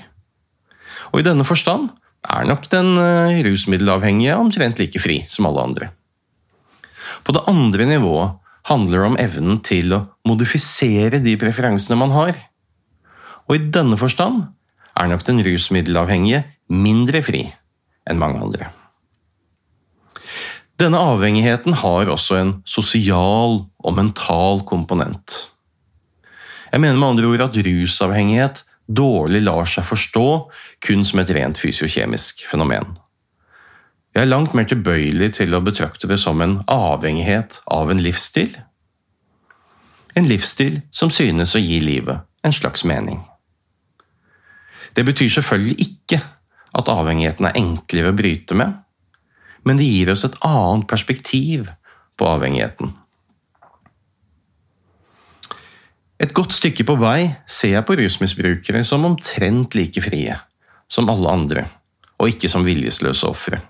Og 1.12 1.20
i 1.20 1.26
denne 1.26 1.46
forstand 1.46 1.90
er 2.28 2.46
nok 2.46 2.68
den 2.70 2.94
eh, 3.00 3.40
rusmiddelavhengige 3.46 4.36
omtrent 4.38 4.78
like 4.82 5.00
fri 5.02 5.22
som 5.30 5.48
alle 5.48 5.64
andre. 5.64 5.90
På 7.24 7.34
det 7.34 7.46
andre 7.50 7.88
nivået 7.88 8.36
handler 8.68 9.00
det 9.00 9.08
om 9.08 9.18
evnen 9.20 9.60
til 9.64 9.94
å 9.96 10.04
modifisere 10.28 11.22
de 11.24 11.34
preferansene 11.40 11.98
man 11.98 12.12
har. 12.14 12.36
Og 13.48 13.56
i 13.56 13.70
denne 13.72 13.96
forstand 13.98 14.44
er 14.98 15.08
nok 15.10 15.24
den 15.26 15.40
rusmiddelavhengige 15.46 16.44
mindre 16.68 17.22
fri 17.24 17.46
enn 18.08 18.20
mange 18.20 18.42
andre. 18.44 18.68
Denne 20.78 20.98
avhengigheten 21.02 21.74
har 21.80 22.06
også 22.06 22.36
en 22.38 22.50
sosial 22.68 23.64
og 23.66 23.94
mental 23.96 24.62
komponent. 24.66 25.48
Jeg 26.70 26.80
mener 26.80 27.00
med 27.00 27.08
andre 27.08 27.26
ord 27.32 27.42
at 27.48 27.58
rusavhengighet 27.66 28.62
dårlig 28.86 29.42
lar 29.42 29.66
seg 29.66 29.88
forstå 29.88 30.28
kun 30.86 31.02
som 31.04 31.22
et 31.22 31.32
rent 31.34 31.58
fysiokjemisk 31.58 32.46
fenomen. 32.46 32.94
Jeg 34.14 34.22
er 34.22 34.30
langt 34.30 34.54
mer 34.54 34.68
tilbøyelig 34.70 35.32
til 35.40 35.54
å 35.54 35.62
betrakte 35.64 36.08
det 36.10 36.20
som 36.22 36.40
en 36.42 36.60
avhengighet 36.70 37.60
av 37.74 37.90
en 37.90 38.02
livsstil. 38.02 38.54
En 40.14 40.26
livsstil 40.30 40.80
som 40.94 41.10
synes 41.10 41.56
å 41.58 41.62
gi 41.62 41.82
livet 41.82 42.22
en 42.46 42.54
slags 42.54 42.86
mening. 42.86 43.20
Det 44.94 45.04
betyr 45.06 45.40
selvfølgelig 45.40 45.76
ikke 45.84 46.22
at 46.78 46.90
avhengigheten 46.90 47.50
er 47.50 47.58
enklere 47.58 48.12
å 48.12 48.16
bryte 48.18 48.56
med, 48.58 48.78
men 49.66 49.80
det 49.80 49.88
gir 49.88 50.12
oss 50.12 50.24
et 50.26 50.38
annet 50.46 50.88
perspektiv 50.90 51.68
på 52.18 52.28
avhengigheten. 52.28 52.92
Et 56.18 56.34
godt 56.34 56.56
stykke 56.56 56.82
på 56.86 56.98
vei 56.98 57.30
ser 57.46 57.76
jeg 57.76 57.86
på 57.86 57.94
rusmisbrukere 58.00 58.82
som 58.86 59.06
omtrent 59.06 59.76
like 59.78 60.02
frie 60.02 60.34
som 60.90 61.10
alle 61.12 61.30
andre, 61.30 61.66
og 62.18 62.32
ikke 62.32 62.50
som 62.50 62.64
viljesløse 62.66 63.28
ofre. 63.28 63.60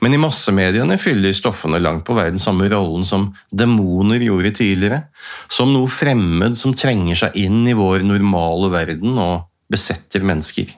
Men 0.00 0.14
i 0.14 0.20
massemediene 0.20 0.96
fyller 1.00 1.34
stoffene 1.36 1.80
langt 1.82 2.06
på 2.06 2.14
vei 2.16 2.28
den 2.30 2.40
samme 2.40 2.68
rollen 2.72 3.04
som 3.08 3.26
demoner 3.50 4.22
gjorde 4.24 4.54
tidligere. 4.56 5.02
Som 5.50 5.74
noe 5.74 5.90
fremmed 5.92 6.56
som 6.56 6.72
trenger 6.78 7.18
seg 7.24 7.36
inn 7.42 7.66
i 7.68 7.76
vår 7.76 8.06
normale 8.06 8.70
verden 8.72 9.18
og 9.20 9.50
besetter 9.70 10.24
mennesker. 10.24 10.70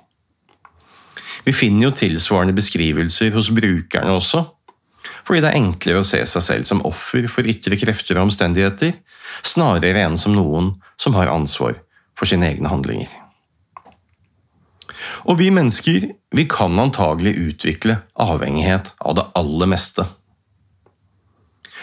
Vi 1.47 1.55
finner 1.55 1.89
jo 1.89 1.95
tilsvarende 1.99 2.55
beskrivelser 2.55 3.33
hos 3.35 3.51
brukerne 3.55 4.15
også, 4.15 4.45
fordi 5.27 5.43
det 5.43 5.51
er 5.51 5.59
enklere 5.59 6.03
å 6.03 6.07
se 6.07 6.21
seg 6.29 6.45
selv 6.47 6.69
som 6.69 6.83
offer 6.87 7.27
for 7.31 7.49
ytre 7.51 7.79
krefter 7.79 8.19
og 8.19 8.29
omstendigheter, 8.29 8.95
snarere 9.47 10.05
enn 10.07 10.19
som 10.21 10.37
noen 10.37 10.75
som 11.01 11.17
har 11.19 11.33
ansvar 11.33 11.81
for 12.19 12.31
sine 12.31 12.47
egne 12.53 12.71
handlinger. 12.71 13.11
Og 15.27 15.39
vi 15.39 15.51
mennesker 15.55 16.09
vi 16.35 16.45
kan 16.51 16.79
antagelig 16.79 17.35
utvikle 17.39 17.99
avhengighet 18.23 18.93
av 19.03 19.19
det 19.19 19.27
aller 19.39 19.71
meste. 19.75 20.07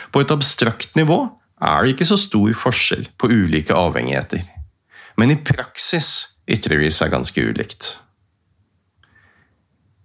På 0.10 0.24
et 0.24 0.32
abstrakt 0.34 0.96
nivå 0.98 1.22
er 1.60 1.84
det 1.84 1.94
ikke 1.94 2.08
så 2.10 2.18
stor 2.20 2.56
forskjell 2.58 3.10
på 3.20 3.30
ulike 3.30 3.76
avhengigheter, 3.76 4.44
men 5.20 5.36
i 5.36 5.42
praksis 5.44 6.30
ytrer 6.50 6.82
de 6.82 6.92
seg 6.94 7.12
ganske 7.14 7.44
ulikt. 7.44 7.98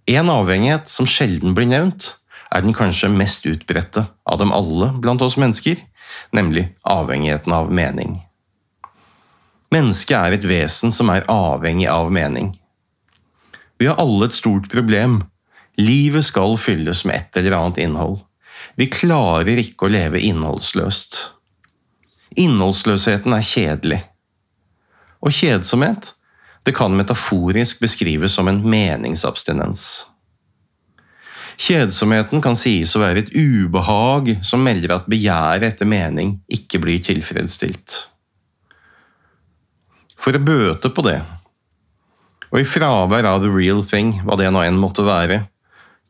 En 0.05 0.29
avhengighet 0.29 0.89
som 0.89 1.07
sjelden 1.09 1.55
blir 1.57 1.69
nevnt, 1.69 2.11
er 2.53 2.61
den 2.61 2.75
kanskje 2.77 3.09
mest 3.09 3.45
utbredte 3.49 4.05
av 4.29 4.39
dem 4.39 4.53
alle 4.53 4.91
blant 5.01 5.23
oss 5.25 5.37
mennesker, 5.41 5.79
nemlig 6.35 6.67
avhengigheten 6.85 7.53
av 7.53 7.71
mening. 7.73 8.19
Mennesket 9.73 10.15
er 10.15 10.35
et 10.37 10.45
vesen 10.47 10.93
som 10.93 11.09
er 11.11 11.25
avhengig 11.31 11.89
av 11.89 12.11
mening. 12.13 12.53
Vi 13.81 13.89
har 13.89 13.97
alle 13.99 14.29
et 14.29 14.37
stort 14.37 14.69
problem. 14.71 15.23
Livet 15.75 16.29
skal 16.29 16.55
fylles 16.61 17.03
med 17.03 17.17
et 17.17 17.41
eller 17.41 17.57
annet 17.57 17.81
innhold. 17.83 18.21
Vi 18.79 18.87
klarer 18.91 19.59
ikke 19.59 19.87
å 19.87 19.91
leve 19.91 20.21
innholdsløst. 20.23 21.17
Innholdsløsheten 22.39 23.35
er 23.35 23.43
kjedelig. 23.43 23.99
Og 25.25 25.33
kjedsomhet 25.35 26.13
det 26.65 26.73
kan 26.75 26.95
metaforisk 26.97 27.79
beskrives 27.83 28.33
som 28.33 28.49
en 28.49 28.63
meningsabstinens. 28.69 30.07
Kjedsomheten 31.55 32.41
kan 32.43 32.57
sies 32.59 32.91
å 32.97 33.03
være 33.03 33.23
et 33.23 33.31
ubehag 33.31 34.33
som 34.43 34.65
melder 34.65 34.97
at 34.97 35.07
begjæret 35.11 35.69
etter 35.69 35.87
mening 35.87 36.39
ikke 36.51 36.81
blir 36.83 36.99
tilfredsstilt. 37.05 38.01
For 40.19 40.35
å 40.35 40.41
bøte 40.41 40.91
på 40.91 41.05
det 41.05 41.19
og 42.55 42.61
i 42.61 42.67
fravær 42.67 43.25
av 43.27 43.41
the 43.43 43.51
real 43.51 43.81
thing, 43.83 44.13
hva 44.23 44.37
det 44.39 44.47
nå 44.47 44.61
enn 44.63 44.77
måtte 44.79 45.03
være, 45.03 45.41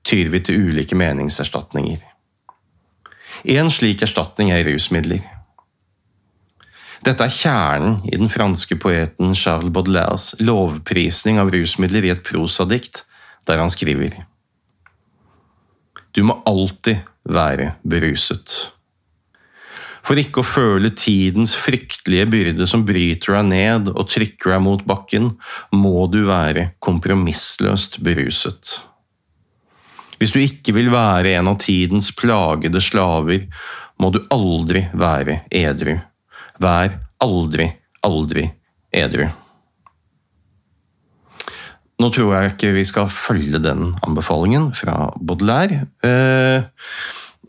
tyr 0.06 0.30
vi 0.30 0.44
til 0.46 0.68
ulike 0.68 0.94
meningserstatninger. 0.94 2.04
En 3.56 3.72
slik 3.74 4.04
erstatning 4.06 4.52
er 4.54 4.62
rusmidler. 4.68 5.24
Dette 7.06 7.28
er 7.28 7.34
kjernen 7.34 8.00
i 8.10 8.18
den 8.18 8.32
franske 8.34 8.80
poeten 8.82 9.36
Charles 9.38 9.70
Baudelaires 9.74 10.32
lovprisning 10.42 11.38
av 11.38 11.52
rusmidler 11.54 12.08
i 12.08 12.14
et 12.16 12.24
prosadikt, 12.26 13.04
der 13.46 13.62
han 13.62 13.70
skriver 13.70 14.24
Du 16.18 16.24
må 16.26 16.40
alltid 16.50 17.04
være 17.30 17.76
beruset. 17.86 18.56
For 20.06 20.18
ikke 20.22 20.42
å 20.42 20.48
føle 20.48 20.92
tidens 20.98 21.56
fryktelige 21.58 22.26
byrde 22.30 22.68
som 22.70 22.86
bryter 22.86 23.38
deg 23.38 23.48
ned 23.52 23.94
og 23.94 24.10
trykker 24.10 24.54
deg 24.54 24.66
mot 24.66 24.84
bakken, 24.86 25.32
må 25.74 26.06
du 26.14 26.24
være 26.26 26.72
kompromissløst 26.82 28.00
beruset. 28.06 28.80
Hvis 30.18 30.34
du 30.34 30.42
ikke 30.42 30.74
vil 30.78 30.90
være 30.94 31.36
en 31.38 31.54
av 31.54 31.58
tidens 31.62 32.12
plagede 32.18 32.82
slaver, 32.82 33.46
må 34.02 34.14
du 34.14 34.22
aldri 34.34 34.86
være 34.94 35.44
edru. 35.54 35.98
Vær 36.62 37.00
aldri, 37.24 37.70
aldri 38.06 38.48
edru. 38.96 39.28
Nå 41.96 42.10
tror 42.12 42.34
jeg 42.36 42.54
ikke 42.54 42.74
vi 42.76 42.88
skal 42.88 43.12
følge 43.12 43.62
den 43.64 43.94
anbefalingen 44.04 44.74
fra 44.76 45.14
Baudelaire, 45.16 45.86
eh, 46.04 46.68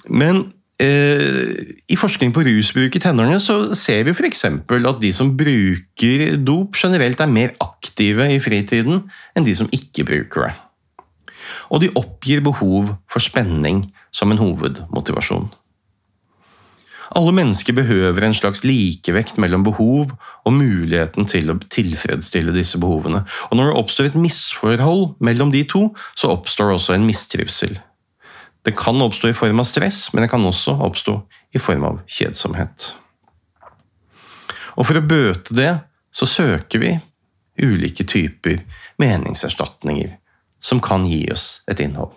men 0.07 0.47
Eh, 0.77 1.73
I 1.89 1.97
forskning 1.97 2.35
på 2.37 2.43
rusbruk 2.45 2.99
i 2.99 3.01
tenårene 3.01 3.39
så 3.41 3.73
ser 3.73 4.03
vi 4.05 4.13
f.eks. 4.13 4.45
at 4.45 4.99
de 5.01 5.13
som 5.15 5.33
bruker 5.37 6.37
dop, 6.37 6.77
generelt 6.77 7.21
er 7.21 7.33
mer 7.33 7.55
aktive 7.65 8.29
i 8.35 8.41
fritiden 8.45 9.07
enn 9.33 9.47
de 9.47 9.55
som 9.57 9.71
ikke 9.73 10.05
bruker 10.05 10.45
det. 10.45 10.53
Og 11.73 11.81
de 11.81 11.95
oppgir 11.97 12.45
behov 12.45 12.93
for 13.09 13.25
spenning 13.25 13.87
som 14.13 14.31
en 14.31 14.43
hovedmotivasjon. 14.43 15.49
Alle 17.15 17.33
mennesker 17.37 17.77
behøver 17.77 18.25
en 18.27 18.35
slags 18.35 18.65
likevekt 18.67 19.39
mellom 19.39 19.65
behov 19.67 20.15
og 20.45 20.55
muligheten 20.55 21.29
til 21.31 21.53
å 21.53 21.59
tilfredsstille 21.71 22.55
disse 22.57 22.81
behovene. 22.83 23.23
Og 23.51 23.59
når 23.59 23.71
det 23.71 23.79
oppstår 23.83 24.11
et 24.11 24.19
misforhold 24.19 25.15
mellom 25.23 25.53
de 25.55 25.63
to, 25.69 25.89
så 26.19 26.33
oppstår 26.35 26.75
også 26.75 26.97
en 26.97 27.07
mistrivsel. 27.07 27.77
Det 28.67 28.75
kan 28.79 28.99
oppstå 29.03 29.31
i 29.31 29.37
form 29.37 29.63
av 29.63 29.69
stress, 29.69 30.09
men 30.13 30.25
det 30.25 30.31
kan 30.33 30.45
også 30.45 30.75
oppstå 30.83 31.21
i 31.55 31.63
form 31.63 31.87
av 31.87 32.01
kjedsomhet. 32.11 32.97
Og 34.77 34.89
for 34.89 34.99
å 34.99 35.07
bøte 35.07 35.55
det, 35.57 35.73
så 36.11 36.27
søker 36.27 36.83
vi 36.83 36.97
ulike 37.63 38.05
typer 38.05 38.59
meningserstatninger 39.01 40.17
som 40.61 40.83
kan 40.83 41.07
gi 41.07 41.23
oss 41.33 41.63
et 41.71 41.81
innhold. 41.85 42.13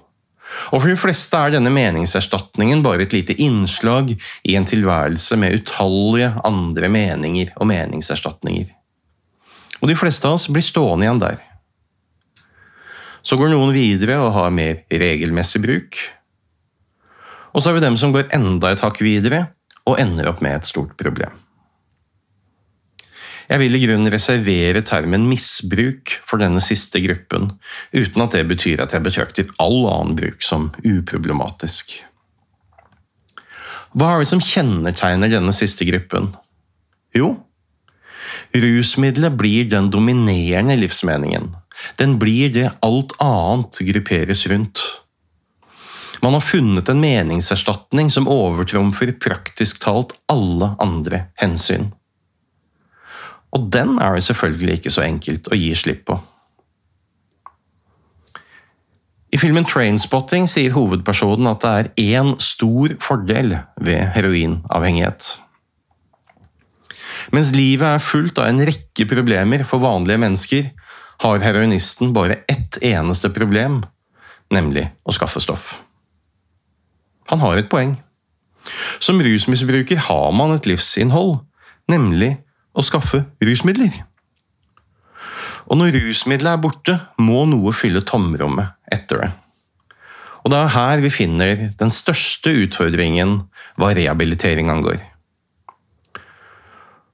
Og 0.73 0.81
For 0.81 0.89
de 0.89 0.97
fleste 0.99 1.37
er 1.37 1.53
denne 1.53 1.71
meningserstatningen 1.73 2.81
bare 2.85 3.05
et 3.05 3.13
lite 3.13 3.35
innslag 3.41 4.11
i 4.43 4.55
en 4.57 4.67
tilværelse 4.67 5.37
med 5.39 5.59
utallige 5.61 6.33
andre 6.47 6.89
meninger 6.89 7.53
og 7.57 7.69
meningserstatninger. 7.69 8.69
Og 9.79 9.91
de 9.91 9.97
fleste 9.97 10.27
av 10.27 10.39
oss 10.39 10.49
blir 10.51 10.65
stående 10.65 11.05
igjen 11.05 11.21
der. 11.21 11.37
Så 13.21 13.37
går 13.39 13.51
noen 13.53 13.73
videre 13.75 14.17
og 14.23 14.33
har 14.35 14.53
mer 14.55 14.81
regelmessig 14.89 15.61
bruk. 15.63 15.99
Og 17.53 17.61
så 17.61 17.69
har 17.69 17.79
vi 17.79 17.85
dem 17.85 17.97
som 17.99 18.13
går 18.15 18.31
enda 18.35 18.71
et 18.71 18.83
hakk 18.83 19.01
videre 19.03 19.47
og 19.89 19.99
ender 20.01 20.29
opp 20.31 20.41
med 20.45 20.59
et 20.59 20.69
stort 20.69 20.95
problem. 20.99 21.33
Jeg 23.49 23.61
vil 23.63 23.75
i 23.75 23.81
grunnen 23.81 24.11
reservere 24.13 24.83
termen 24.85 25.25
misbruk 25.25 26.19
for 26.29 26.41
denne 26.41 26.61
siste 26.61 27.01
gruppen, 27.01 27.49
uten 27.95 28.21
at 28.21 28.37
det 28.37 28.43
betyr 28.51 28.83
at 28.83 28.93
jeg 28.93 29.05
betrakter 29.05 29.49
all 29.57 29.87
annen 29.89 30.13
bruk 30.19 30.45
som 30.45 30.69
uproblematisk. 30.85 31.95
Hva 33.97 34.11
er 34.13 34.21
det 34.21 34.29
som 34.29 34.43
kjennetegner 34.43 35.33
denne 35.33 35.53
siste 35.55 35.87
gruppen? 35.89 36.29
Jo, 37.17 37.39
rusmiddelet 38.53 39.33
blir 39.39 39.65
den 39.71 39.89
dominerende 39.89 40.77
livsmeningen. 40.77 41.49
Den 41.97 42.19
blir 42.21 42.53
det 42.53 42.69
alt 42.85 43.15
annet 43.23 43.81
grupperes 43.89 44.45
rundt. 44.51 44.83
Man 46.21 46.35
har 46.35 46.43
funnet 46.43 46.89
en 46.91 47.01
meningserstatning 47.01 48.11
som 48.13 48.27
overtrumfer 48.29 49.15
praktisk 49.17 49.79
talt 49.81 50.13
alle 50.29 50.75
andre 50.83 51.29
hensyn. 51.39 51.89
Og 53.55 53.69
den 53.73 53.97
er 54.01 54.15
det 54.15 54.25
selvfølgelig 54.27 54.79
ikke 54.79 54.93
så 54.93 55.05
enkelt 55.05 55.49
å 55.49 55.57
gi 55.57 55.71
slipp 55.77 56.05
på. 56.09 56.19
I 59.29 59.37
filmen 59.37 59.65
Trainspotting 59.69 60.47
sier 60.49 60.73
hovedpersonen 60.73 61.49
at 61.51 61.61
det 61.61 61.73
er 61.73 61.91
én 62.17 62.33
stor 62.41 62.95
fordel 63.03 63.59
ved 63.77 64.09
heroinavhengighet. 64.15 65.35
Mens 67.35 67.51
livet 67.53 67.85
er 67.85 68.01
fullt 68.01 68.39
av 68.41 68.49
en 68.49 68.63
rekke 68.65 69.05
problemer 69.09 69.65
for 69.67 69.83
vanlige 69.83 70.21
mennesker, 70.23 70.71
har 71.19 71.43
heroinisten 71.43 72.13
bare 72.15 72.39
ett 72.49 72.79
eneste 72.85 73.29
problem, 73.35 73.83
nemlig 74.55 74.87
å 75.03 75.13
skaffe 75.13 75.41
stoff. 75.43 75.73
Han 77.29 77.43
har 77.43 77.59
et 77.59 77.69
poeng. 77.69 77.97
Som 79.03 79.21
rusmisbruker 79.21 79.99
har 80.07 80.31
man 80.33 80.55
et 80.55 80.65
livsinnhold, 80.69 81.41
nemlig 81.91 82.37
å 82.79 82.85
skaffe 82.85 83.25
rusmidler. 83.43 83.91
Og 85.69 85.77
når 85.77 85.93
rusmiddelet 85.99 86.55
er 86.55 86.63
borte, 86.63 86.95
må 87.21 87.43
noe 87.49 87.75
fylle 87.77 88.01
tomrommet 88.07 88.73
etter 88.89 89.25
det. 89.25 89.29
Og 90.39 90.53
det 90.53 90.59
er 90.59 90.73
her 90.73 91.03
vi 91.03 91.11
finner 91.11 91.63
den 91.77 91.91
største 91.93 92.53
utfordringen 92.63 93.41
hva 93.79 93.91
rehabilitering 93.95 94.71
angår. 94.71 95.01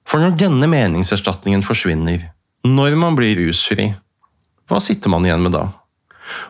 For 0.06 0.22
når 0.22 0.38
denne 0.40 0.70
meningserstatningen 0.70 1.66
forsvinner, 1.66 2.30
når 2.66 2.96
man 3.02 3.18
blir 3.18 3.36
rusfri, 3.42 3.90
hva 4.70 4.80
sitter 4.82 5.12
man 5.14 5.26
igjen 5.26 5.44
med 5.46 5.56
da? 5.58 5.66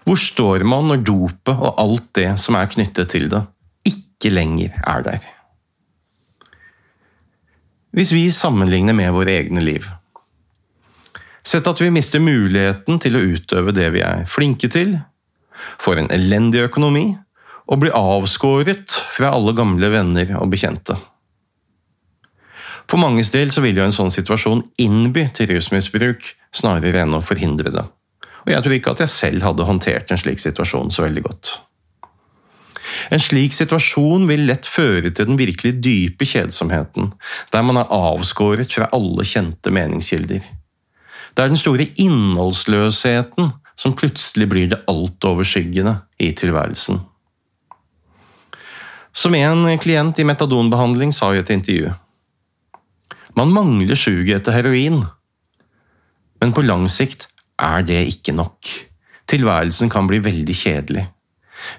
Hvor 0.05 0.19
står 0.19 0.63
man 0.67 0.91
når 0.91 1.01
dopet 1.07 1.55
og 1.55 1.79
alt 1.81 2.11
det 2.19 2.29
som 2.39 2.59
er 2.59 2.69
knyttet 2.71 3.11
til 3.11 3.31
det, 3.31 3.41
ikke 3.87 4.31
lenger 4.35 4.75
er 4.83 5.07
der? 5.07 5.34
Hvis 7.95 8.11
vi 8.11 8.27
sammenligner 8.31 8.95
med 8.97 9.13
våre 9.15 9.37
egne 9.39 9.63
liv. 9.63 9.87
Sett 11.45 11.67
at 11.69 11.81
vi 11.81 11.91
mister 11.93 12.19
muligheten 12.19 12.99
til 12.99 13.15
å 13.15 13.23
utøve 13.35 13.73
det 13.75 13.91
vi 13.95 14.01
er 14.03 14.25
flinke 14.27 14.67
til, 14.71 14.97
får 15.79 16.01
en 16.01 16.11
elendig 16.13 16.65
økonomi 16.65 17.11
og 17.65 17.81
blir 17.81 17.95
avskåret 17.97 18.93
fra 19.15 19.31
alle 19.33 19.53
gamle 19.57 19.89
venner 19.93 20.35
og 20.39 20.51
bekjente. 20.53 20.97
For 22.85 23.01
manges 23.01 23.31
del 23.33 23.53
så 23.53 23.63
vil 23.65 23.79
jo 23.79 23.85
en 23.85 23.95
sånn 23.95 24.13
situasjon 24.13 24.61
innby 24.81 25.27
til 25.33 25.49
rusmisbruk 25.55 26.27
snarere 26.53 27.01
enn 27.05 27.15
å 27.17 27.23
forhindre 27.25 27.73
det. 27.73 27.85
Og 28.45 28.51
jeg 28.53 28.65
tror 28.65 28.75
ikke 28.77 28.93
at 28.93 29.05
jeg 29.05 29.13
selv 29.13 29.45
hadde 29.47 29.65
håndtert 29.65 30.11
en 30.13 30.21
slik 30.21 30.41
situasjon 30.41 30.91
så 30.93 31.07
veldig 31.07 31.23
godt. 31.25 31.55
En 33.13 33.21
slik 33.21 33.53
situasjon 33.55 34.27
vil 34.29 34.45
lett 34.49 34.67
føre 34.69 35.09
til 35.09 35.29
den 35.29 35.39
virkelig 35.39 35.75
dype 35.83 36.27
kjedsomheten, 36.27 37.11
der 37.53 37.65
man 37.65 37.79
er 37.81 37.91
avskåret 37.93 38.73
fra 38.73 38.89
alle 38.95 39.25
kjente 39.27 39.73
meningskilder. 39.73 40.43
Det 41.35 41.43
er 41.43 41.51
den 41.51 41.59
store 41.59 41.89
innholdsløsheten 41.99 43.51
som 43.75 43.95
plutselig 43.97 44.47
blir 44.51 44.71
det 44.71 44.83
altoverskyggende 44.87 45.97
i 46.23 46.31
tilværelsen. 46.31 47.01
Som 49.15 49.35
en 49.35 49.67
klient 49.79 50.19
i 50.19 50.27
metadonbehandling 50.27 51.13
sa 51.15 51.33
i 51.33 51.39
et 51.39 51.51
intervju. 51.51 51.91
Man 53.35 53.51
mangler 53.51 53.99
suget 53.99 54.39
etter 54.39 54.55
heroin, 54.55 55.01
men 56.39 56.53
på 56.55 56.63
lang 56.63 56.87
sikt 56.91 57.27
er 57.59 57.83
det 57.87 58.01
ikke 58.11 58.35
nok. 58.35 58.71
Tilværelsen 59.27 59.91
kan 59.91 60.07
bli 60.07 60.21
veldig 60.23 60.55
kjedelig. 60.55 61.05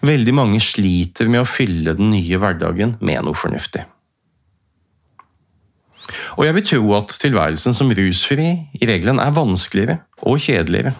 Veldig 0.06 0.34
mange 0.36 0.62
sliter 0.62 1.28
med 1.30 1.42
å 1.42 1.48
fylle 1.48 1.96
den 1.98 2.10
nye 2.12 2.40
hverdagen 2.40 2.96
med 3.00 3.26
noe 3.26 3.38
fornuftig. 3.38 3.84
Og 6.36 6.44
jeg 6.46 6.54
vil 6.56 6.66
tro 6.68 6.94
at 6.98 7.16
tilværelsen 7.22 7.74
som 7.76 7.90
rusfri 7.96 8.48
i 8.78 8.88
regelen 8.88 9.20
er 9.22 9.34
vanskeligere 9.34 10.00
og 10.22 10.40
kjedeligere. 10.42 10.94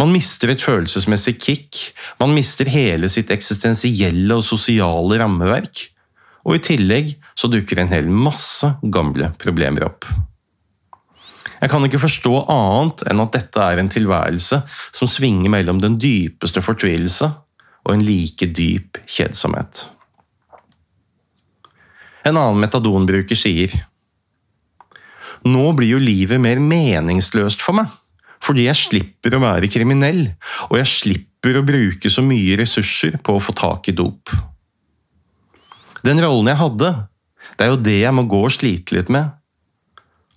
Man 0.00 0.10
mister 0.14 0.50
et 0.50 0.62
følelsesmessig 0.64 1.36
kick, 1.42 1.80
man 2.18 2.32
mister 2.34 2.68
hele 2.72 3.10
sitt 3.12 3.30
eksistensielle 3.34 4.38
og 4.38 4.46
sosiale 4.46 5.18
rammeverk, 5.20 5.88
og 6.44 6.56
i 6.56 6.62
tillegg 6.64 7.14
så 7.38 7.50
dukker 7.52 7.80
en 7.80 7.92
hel 7.92 8.08
masse 8.08 8.68
gamle 8.92 9.30
problemer 9.40 9.86
opp. 9.86 10.08
Jeg 11.60 11.70
kan 11.72 11.84
ikke 11.86 12.02
forstå 12.02 12.32
annet 12.52 13.04
enn 13.08 13.22
at 13.22 13.36
dette 13.36 13.62
er 13.62 13.80
en 13.80 13.92
tilværelse 13.92 14.58
som 14.68 15.08
svinger 15.08 15.52
mellom 15.52 15.78
den 15.80 15.96
dypeste 16.00 16.60
fortvilelse 16.64 17.30
og 17.84 17.92
en 17.94 18.04
like 18.04 18.48
dyp 18.56 19.00
kjedsomhet. 19.04 19.88
En 22.24 22.38
annen 22.40 22.62
metadonbruker 22.62 23.36
sier 23.36 23.74
Nå 25.44 25.64
blir 25.76 25.90
jo 25.92 26.00
livet 26.00 26.40
mer 26.40 26.56
meningsløst 26.56 27.60
for 27.60 27.76
meg, 27.76 27.90
fordi 28.40 28.64
jeg 28.64 28.80
slipper 28.80 29.36
å 29.36 29.42
være 29.42 29.68
kriminell, 29.68 30.22
og 30.70 30.78
jeg 30.80 30.88
slipper 30.88 31.58
å 31.60 31.66
bruke 31.68 32.08
så 32.08 32.24
mye 32.24 32.56
ressurser 32.62 33.18
på 33.20 33.36
å 33.36 33.42
få 33.44 33.52
tak 33.56 33.90
i 33.92 33.96
dop. 33.96 34.32
Den 36.04 36.20
rollen 36.24 36.48
jeg 36.48 36.60
hadde, 36.62 36.94
det 37.58 37.66
er 37.66 37.72
jo 37.74 37.82
det 37.84 37.98
jeg 38.00 38.16
må 38.16 38.24
gå 38.28 38.40
og 38.46 38.56
slite 38.56 38.96
litt 38.96 39.12
med, 39.12 39.36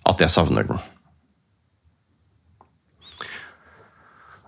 at 0.08 0.20
jeg 0.24 0.32
savner 0.32 0.68
den. 0.68 0.80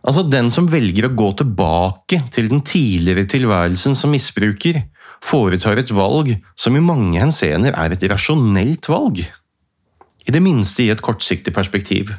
Altså 0.06 0.24
Den 0.24 0.48
som 0.52 0.68
velger 0.70 1.08
å 1.08 1.14
gå 1.16 1.28
tilbake 1.40 2.22
til 2.32 2.48
den 2.52 2.62
tidligere 2.66 3.26
tilværelsen 3.28 3.96
som 3.98 4.12
misbruker, 4.14 4.82
foretar 5.20 5.76
et 5.76 5.92
valg 5.92 6.32
som 6.56 6.76
i 6.76 6.80
mange 6.80 7.20
henseender 7.20 7.76
er 7.76 7.92
et 7.92 8.06
rasjonelt 8.08 8.88
valg. 8.88 9.20
I 10.24 10.32
det 10.32 10.40
minste 10.40 10.84
i 10.84 10.90
et 10.92 11.02
kortsiktig 11.04 11.52
perspektiv. 11.52 12.14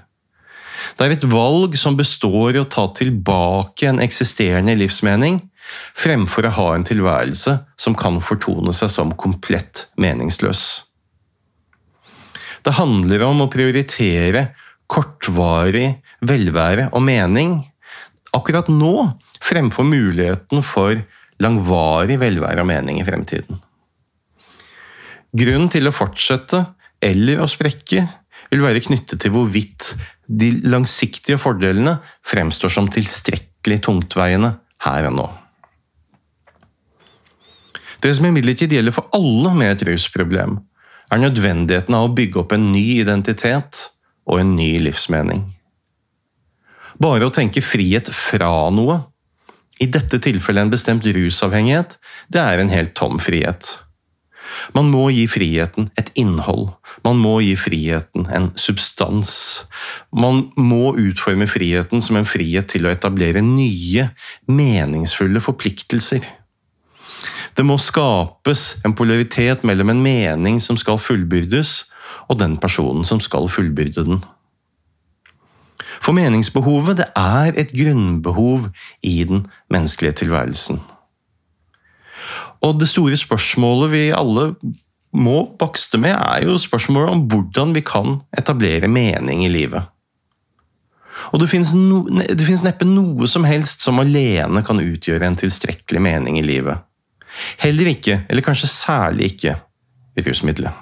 Det 0.97 1.07
er 1.07 1.15
et 1.15 1.25
valg 1.29 1.73
som 1.79 1.97
består 1.97 2.55
i 2.55 2.61
å 2.61 2.69
ta 2.69 2.87
tilbake 2.93 3.89
en 3.89 4.01
eksisterende 4.03 4.75
livsmening, 4.77 5.39
fremfor 5.97 6.47
å 6.47 6.55
ha 6.57 6.69
en 6.75 6.85
tilværelse 6.85 7.55
som 7.79 7.97
kan 7.97 8.19
fortone 8.21 8.73
seg 8.75 8.91
som 8.93 9.13
komplett 9.17 9.87
meningsløs. 10.01 10.63
Det 12.61 12.77
handler 12.77 13.23
om 13.25 13.45
å 13.45 13.49
prioritere 13.49 14.51
kortvarig 14.91 15.95
velvære 16.27 16.89
og 16.91 17.05
mening 17.05 17.55
akkurat 18.35 18.69
nå 18.71 19.09
fremfor 19.43 19.87
muligheten 19.87 20.63
for 20.65 20.95
langvarig 21.41 22.19
velvære 22.21 22.63
og 22.63 22.69
mening 22.69 23.01
i 23.01 23.05
fremtiden. 23.07 23.59
Grunnen 25.31 25.69
til 25.71 25.87
å 25.87 25.95
fortsette 25.95 26.65
eller 27.01 27.41
å 27.41 27.49
sprekke 27.49 28.03
vil 28.51 28.63
være 28.65 28.83
knyttet 28.83 29.21
til 29.23 29.33
hvorvidt 29.33 29.93
de 30.27 30.51
langsiktige 30.67 31.39
fordelene 31.41 31.97
fremstår 32.27 32.73
som 32.73 32.89
tilstrekkelig 32.91 33.79
tungtveiende 33.87 34.53
her 34.85 35.07
og 35.09 35.15
nå. 35.17 35.29
Det 38.01 38.11
som 38.17 38.25
imidlertid 38.27 38.73
gjelder 38.73 38.95
for 38.95 39.11
alle 39.13 39.53
med 39.55 39.75
et 39.75 39.85
rusproblem, 39.91 40.57
er 41.11 41.19
nødvendigheten 41.21 41.95
av 41.95 42.07
å 42.07 42.13
bygge 42.15 42.39
opp 42.41 42.53
en 42.55 42.71
ny 42.73 42.85
identitet 43.01 43.81
og 44.25 44.41
en 44.41 44.55
ny 44.55 44.73
livsmening. 44.81 45.43
Bare 47.01 47.25
å 47.25 47.33
tenke 47.33 47.63
frihet 47.65 48.11
fra 48.13 48.51
noe, 48.73 48.99
i 49.81 49.87
dette 49.89 50.19
tilfellet 50.21 50.67
en 50.67 50.73
bestemt 50.73 51.05
rusavhengighet, 51.07 51.95
det 52.29 52.41
er 52.41 52.61
en 52.61 52.69
helt 52.69 52.93
tom 52.97 53.17
frihet. 53.21 53.79
Man 54.75 54.91
må 54.91 55.07
gi 55.13 55.23
friheten 55.31 55.87
et 55.97 56.11
innhold. 56.19 56.69
Man 57.05 57.17
må 57.21 57.37
gi 57.41 57.55
friheten 57.57 58.27
en 58.35 58.49
substans. 58.59 59.31
Man 60.13 60.43
må 60.59 60.91
utforme 60.99 61.47
friheten 61.49 62.03
som 62.03 62.19
en 62.19 62.27
frihet 62.27 62.69
til 62.73 62.85
å 62.85 62.91
etablere 62.93 63.41
nye, 63.45 64.09
meningsfulle 64.51 65.41
forpliktelser. 65.41 66.27
Det 67.57 67.65
må 67.67 67.77
skapes 67.81 68.81
en 68.85 68.95
polaritet 68.97 69.65
mellom 69.67 69.93
en 69.93 70.03
mening 70.03 70.61
som 70.63 70.77
skal 70.79 71.01
fullbyrdes, 71.01 71.73
og 72.29 72.39
den 72.39 72.57
personen 72.61 73.07
som 73.07 73.19
skal 73.23 73.49
fullbyrde 73.51 74.05
den. 74.07 74.21
For 76.01 76.17
meningsbehovet 76.17 76.97
det 76.97 77.07
er 77.17 77.57
et 77.61 77.73
grunnbehov 77.77 78.69
i 79.05 79.21
den 79.29 79.45
menneskelige 79.69 80.23
tilværelsen. 80.23 80.81
Og 82.61 82.79
det 82.79 82.89
store 82.89 83.17
spørsmålet 83.17 83.91
vi 83.91 84.03
alle 84.15 84.51
må 85.11 85.43
bakste 85.59 85.99
med, 85.99 86.15
er 86.15 86.45
jo 86.47 86.57
spørsmålet 86.61 87.15
om 87.15 87.25
hvordan 87.31 87.73
vi 87.75 87.83
kan 87.85 88.21
etablere 88.37 88.87
mening 88.87 89.43
i 89.45 89.51
livet. 89.51 89.89
Og 91.31 91.41
det 91.41 91.49
fins 91.51 91.73
no, 91.75 92.05
neppe 92.09 92.87
noe 92.87 93.27
som 93.29 93.45
helst 93.45 93.83
som 93.85 93.99
alene 94.01 94.63
kan 94.65 94.79
utgjøre 94.81 95.27
en 95.27 95.37
tilstrekkelig 95.37 96.01
mening 96.01 96.39
i 96.39 96.45
livet. 96.45 96.81
Heller 97.61 97.91
ikke, 97.91 98.23
eller 98.29 98.45
kanskje 98.45 98.71
særlig 98.71 99.33
ikke, 99.33 99.57
rusmiddelet. 100.25 100.73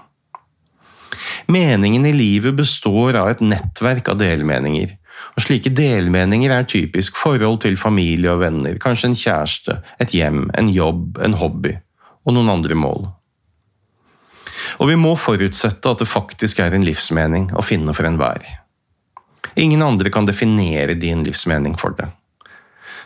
Meningen 1.50 2.06
i 2.06 2.14
livet 2.14 2.56
består 2.58 3.18
av 3.20 3.32
et 3.32 3.42
nettverk 3.42 4.12
av 4.12 4.20
delmeninger. 4.22 4.96
Og 5.36 5.44
Slike 5.46 5.72
delmeninger 5.76 6.52
er 6.54 6.68
typisk 6.70 7.18
forhold 7.20 7.62
til 7.66 7.78
familie 7.80 8.32
og 8.34 8.44
venner, 8.44 8.78
kanskje 8.82 9.12
en 9.12 9.20
kjæreste, 9.20 9.80
et 10.00 10.16
hjem, 10.16 10.48
en 10.58 10.72
jobb, 10.74 11.20
en 11.24 11.38
hobby 11.40 11.76
og 12.26 12.36
noen 12.36 12.52
andre 12.52 12.78
mål. 12.78 13.08
Og 14.80 14.90
vi 14.90 14.98
må 15.00 15.16
forutsette 15.20 15.92
at 15.92 16.02
det 16.02 16.10
faktisk 16.10 16.60
er 16.64 16.76
en 16.76 16.86
livsmening 16.86 17.50
å 17.58 17.66
finne 17.66 17.96
for 17.96 18.08
enhver. 18.08 18.44
Ingen 19.60 19.82
andre 19.84 20.12
kan 20.14 20.28
definere 20.28 20.98
din 21.00 21.24
livsmening 21.26 21.76
for 21.80 21.96
deg. 21.98 22.12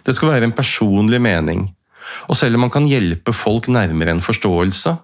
Det 0.04 0.15
skal 0.17 0.34
være 0.34 0.49
en 0.49 0.56
personlig 0.56 1.21
mening, 1.23 1.69
og 2.28 2.36
selv 2.38 2.58
om 2.58 2.65
man 2.65 2.73
kan 2.73 2.88
hjelpe 2.89 3.34
folk 3.36 3.69
nærmere 3.71 4.12
en 4.12 4.23
forståelse, 4.23 4.97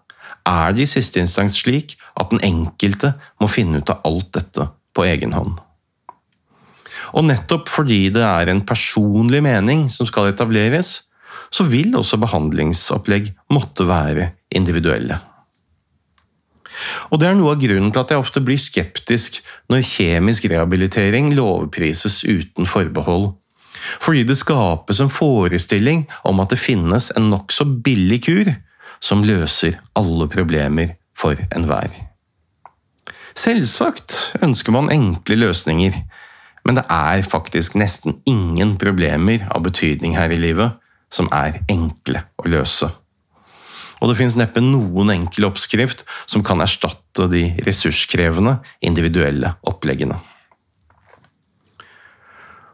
er 0.49 0.75
det 0.75 0.83
i 0.83 0.89
siste 0.89 1.21
instans 1.21 1.57
slik 1.61 1.95
at 2.19 2.33
den 2.33 2.43
enkelte 2.43 3.13
må 3.39 3.47
finne 3.51 3.79
ut 3.79 3.91
av 3.93 4.03
alt 4.07 4.31
dette 4.35 4.67
på 4.95 5.05
egen 5.07 5.35
hånd. 5.37 5.57
Og 7.13 7.25
nettopp 7.25 7.69
fordi 7.71 8.07
det 8.13 8.25
er 8.25 8.51
en 8.51 8.61
personlig 8.67 9.41
mening 9.45 9.87
som 9.93 10.07
skal 10.09 10.31
etableres, 10.33 11.09
så 11.49 11.65
vil 11.65 11.95
også 11.97 12.19
behandlingsopplegg 12.21 13.31
måtte 13.53 13.87
være 13.89 14.31
individuelle. 14.55 15.17
Og 17.09 17.19
Det 17.19 17.27
er 17.27 17.35
noe 17.35 17.55
av 17.55 17.61
grunnen 17.61 17.91
til 17.91 18.03
at 18.03 18.13
jeg 18.13 18.21
ofte 18.21 18.43
blir 18.45 18.59
skeptisk 18.61 19.41
når 19.71 19.87
kjemisk 19.89 20.45
rehabilitering 20.51 21.33
lovprises 21.35 22.21
uten 22.23 22.69
forbehold. 22.69 23.33
Fordi 24.03 24.23
det 24.27 24.37
skapes 24.37 24.99
en 25.01 25.11
forestilling 25.11 26.05
om 26.27 26.39
at 26.43 26.53
det 26.53 26.61
finnes 26.61 27.09
en 27.17 27.29
nokså 27.33 27.65
billig 27.83 28.21
kur 28.27 28.53
som 29.03 29.23
løser 29.23 29.79
alle 29.99 30.27
problemer 30.31 30.95
for 31.17 31.39
enhver. 31.55 31.91
Selvsagt 33.39 34.41
ønsker 34.43 34.75
man 34.75 34.91
enkle 34.91 35.37
løsninger, 35.39 35.95
men 36.69 36.77
det 36.77 36.83
er 36.93 37.23
faktisk 37.25 37.73
nesten 37.81 38.19
ingen 38.29 38.75
problemer 38.77 39.41
av 39.49 39.63
betydning 39.65 40.13
her 40.13 40.29
i 40.29 40.37
livet 40.37 40.75
som 41.09 41.25
er 41.33 41.63
enkle 41.65 42.21
å 42.37 42.45
løse. 42.45 42.91
Og 43.97 44.11
det 44.11 44.19
finnes 44.19 44.37
neppe 44.37 44.61
noen 44.61 45.09
enkel 45.15 45.47
oppskrift 45.47 46.03
som 46.29 46.43
kan 46.45 46.61
erstatte 46.61 47.25
de 47.31 47.47
ressurskrevende, 47.65 48.59
individuelle 48.85 49.55
oppleggene. 49.65 50.19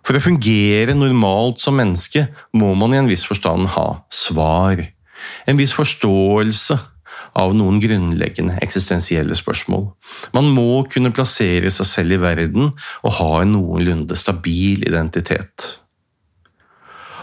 For 0.03 0.19
å 0.19 0.25
fungere 0.25 0.93
normalt 0.93 1.63
som 1.63 1.79
menneske 1.79 2.27
må 2.51 2.73
man 2.75 2.91
i 2.91 2.99
en 2.99 3.08
viss 3.08 3.23
forstand 3.25 3.71
ha 3.77 3.88
svar, 4.12 4.84
en 5.47 5.63
viss 5.63 5.71
forståelse 5.73 6.77
av 7.36 7.56
noen 7.58 7.80
grunnleggende 7.84 8.58
eksistensielle 8.63 9.36
spørsmål. 9.38 9.89
Man 10.36 10.51
må 10.56 10.84
kunne 10.91 11.13
plassere 11.15 11.71
seg 11.73 11.89
selv 11.89 12.17
i 12.17 12.21
verden 12.21 12.69
og 12.73 13.17
ha 13.19 13.32
en 13.41 13.56
noenlunde 13.56 14.17
stabil 14.19 14.86
identitet. 14.88 15.75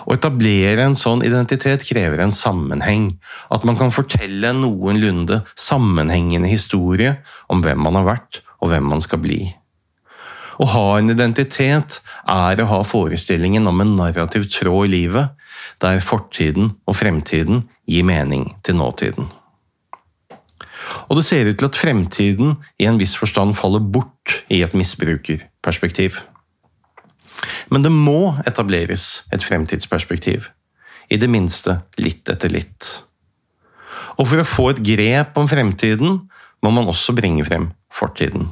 Å 0.02 0.16
etablere 0.16 0.82
en 0.82 0.96
sånn 0.98 1.22
identitet 1.26 1.84
krever 1.86 2.24
en 2.24 2.34
sammenheng, 2.34 3.08
at 3.54 3.64
man 3.68 3.78
kan 3.78 3.94
fortelle 3.94 4.50
en 4.50 4.62
noenlunde 4.64 5.42
sammenhengende 5.54 6.50
historie 6.50 7.16
om 7.52 7.62
hvem 7.62 7.82
man 7.86 8.00
har 8.00 8.08
vært 8.08 8.42
og 8.62 8.72
hvem 8.72 8.88
man 8.94 9.02
skal 9.04 9.22
bli. 9.22 9.44
Å 10.62 10.66
ha 10.74 10.88
en 10.98 11.10
identitet 11.10 12.00
er 12.28 12.60
å 12.60 12.68
ha 12.70 12.80
forestillingen 12.86 13.66
om 13.70 13.80
en 13.82 13.94
narrativ 13.98 14.50
tråd 14.52 14.90
i 14.90 14.92
livet, 14.96 15.32
der 15.82 16.02
fortiden 16.04 16.74
og 16.86 16.98
fremtiden 16.98 17.64
gir 17.88 18.06
mening 18.06 18.50
til 18.66 18.78
nåtiden. 18.78 19.30
Og 21.08 21.18
det 21.18 21.24
ser 21.26 21.48
ut 21.48 21.58
til 21.58 21.68
at 21.68 21.78
fremtiden 21.78 22.56
i 22.80 22.88
en 22.88 22.98
viss 23.00 23.14
forstand 23.18 23.54
faller 23.58 23.82
bort 23.82 24.42
i 24.52 24.62
et 24.64 24.74
misbrukerperspektiv. 24.76 26.18
Men 27.70 27.84
det 27.84 27.92
må 27.92 28.34
etableres 28.46 29.24
et 29.32 29.44
fremtidsperspektiv. 29.44 30.48
I 31.10 31.18
det 31.20 31.28
minste 31.30 31.80
litt 32.00 32.28
etter 32.32 32.52
litt. 32.52 32.88
Og 34.18 34.28
for 34.28 34.42
å 34.42 34.48
få 34.48 34.70
et 34.72 34.82
grep 34.84 35.38
om 35.40 35.48
fremtiden 35.50 36.20
må 36.62 36.70
man 36.74 36.90
også 36.90 37.14
bringe 37.16 37.44
frem 37.48 37.70
fortiden. 37.92 38.48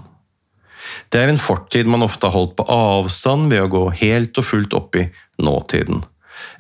Det 1.10 1.20
er 1.20 1.30
en 1.30 1.40
fortid 1.40 1.88
man 1.90 2.04
ofte 2.06 2.26
har 2.26 2.34
holdt 2.34 2.56
på 2.58 2.66
avstand 2.72 3.50
ved 3.52 3.62
å 3.64 3.70
gå 3.70 3.84
helt 4.00 4.38
og 4.40 4.46
fullt 4.46 4.74
opp 4.76 4.98
i 4.98 5.06
nåtiden. 5.42 6.02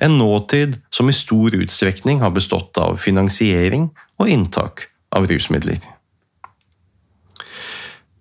En 0.00 0.18
nåtid 0.20 0.76
som 0.92 1.08
i 1.08 1.16
stor 1.16 1.54
utstrekning 1.56 2.20
har 2.22 2.34
bestått 2.36 2.78
av 2.78 3.00
finansiering 3.00 3.88
og 4.20 4.30
inntak 4.30 4.86
av 5.16 5.26
rusmidler. 5.30 5.80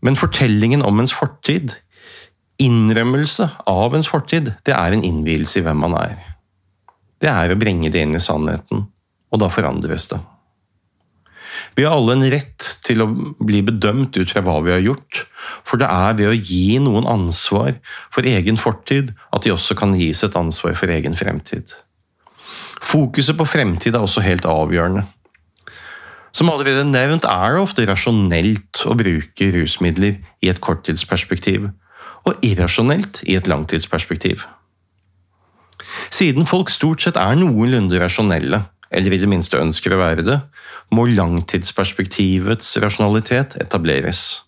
Men 0.05 0.17
fortellingen 0.19 0.83
om 0.85 1.01
ens 1.01 1.13
fortid, 1.15 1.75
innrømmelse 2.59 3.49
av 3.67 3.95
ens 3.95 4.09
fortid, 4.11 4.53
det 4.67 4.75
er 4.75 4.95
en 4.95 5.05
innvielse 5.05 5.59
i 5.59 5.65
hvem 5.65 5.79
man 5.83 5.95
er. 5.99 6.17
Det 7.19 7.31
er 7.31 7.51
å 7.51 7.59
bringe 7.59 7.91
det 7.91 8.03
inn 8.05 8.15
i 8.15 8.23
sannheten, 8.23 8.85
og 9.29 9.41
da 9.41 9.49
forandres 9.51 10.07
det. 10.11 10.19
Vi 11.75 11.83
har 11.83 11.95
alle 11.95 12.15
en 12.15 12.25
rett 12.31 12.65
til 12.83 13.03
å 13.03 13.07
bli 13.39 13.61
bedømt 13.65 14.17
ut 14.17 14.31
fra 14.31 14.43
hva 14.43 14.57
vi 14.63 14.73
har 14.73 14.81
gjort, 14.83 15.25
for 15.67 15.81
det 15.81 15.89
er 15.91 16.15
ved 16.17 16.31
å 16.31 16.37
gi 16.37 16.79
noen 16.83 17.07
ansvar 17.07 17.77
for 18.13 18.27
egen 18.27 18.59
fortid 18.59 19.13
at 19.35 19.45
de 19.45 19.53
også 19.53 19.77
kan 19.79 19.95
gis 19.97 20.23
et 20.25 20.37
ansvar 20.39 20.75
for 20.79 20.91
egen 20.91 21.15
fremtid. 21.19 21.71
Fokuset 22.79 23.37
på 23.37 23.47
fremtid 23.47 23.95
er 23.95 24.03
også 24.03 24.23
helt 24.25 24.47
avgjørende. 24.49 25.03
Som 26.35 26.51
allerede 26.51 26.85
nevnt 26.85 27.25
er 27.25 27.55
det 27.55 27.63
ofte 27.63 27.85
rasjonelt 27.89 28.83
å 28.85 28.95
bruke 28.97 29.49
rusmidler 29.55 30.19
i 30.45 30.51
et 30.51 30.61
korttidsperspektiv, 30.61 31.69
og 32.27 32.45
irrasjonelt 32.45 33.23
i 33.25 33.37
et 33.39 33.49
langtidsperspektiv. 33.49 34.45
Siden 36.13 36.45
folk 36.49 36.69
stort 36.73 37.01
sett 37.01 37.17
er 37.19 37.37
noenlunde 37.39 38.01
rasjonelle, 38.01 38.61
eller 38.89 39.13
i 39.13 39.21
det 39.21 39.29
minste 39.29 39.59
ønsker 39.61 39.93
å 39.93 40.01
være 40.01 40.25
det, 40.25 40.37
må 40.93 41.05
langtidsperspektivets 41.09 42.75
rasjonalitet 42.81 43.57
etableres. 43.61 44.43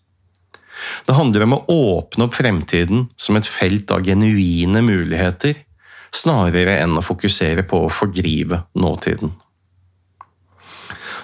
Det 1.06 1.14
handler 1.14 1.46
om 1.46 1.58
å 1.58 1.64
åpne 1.70 2.26
opp 2.26 2.38
fremtiden 2.38 3.06
som 3.20 3.38
et 3.38 3.50
felt 3.50 3.92
av 3.94 4.06
genuine 4.06 4.82
muligheter, 4.86 5.62
snarere 6.12 6.80
enn 6.82 6.98
å 6.98 7.06
fokusere 7.06 7.64
på 7.70 7.86
å 7.86 7.94
fordrive 7.94 8.64
nåtiden. 8.74 9.32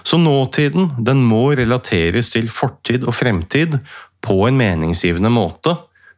Så 0.08 0.18
nåtiden 0.22 0.92
den 1.04 1.24
må 1.28 1.50
relateres 1.58 2.32
til 2.32 2.48
fortid 2.54 3.04
og 3.04 3.16
fremtid 3.18 3.76
på 4.24 4.40
en 4.48 4.60
meningsgivende 4.60 5.32
måte 5.34 5.76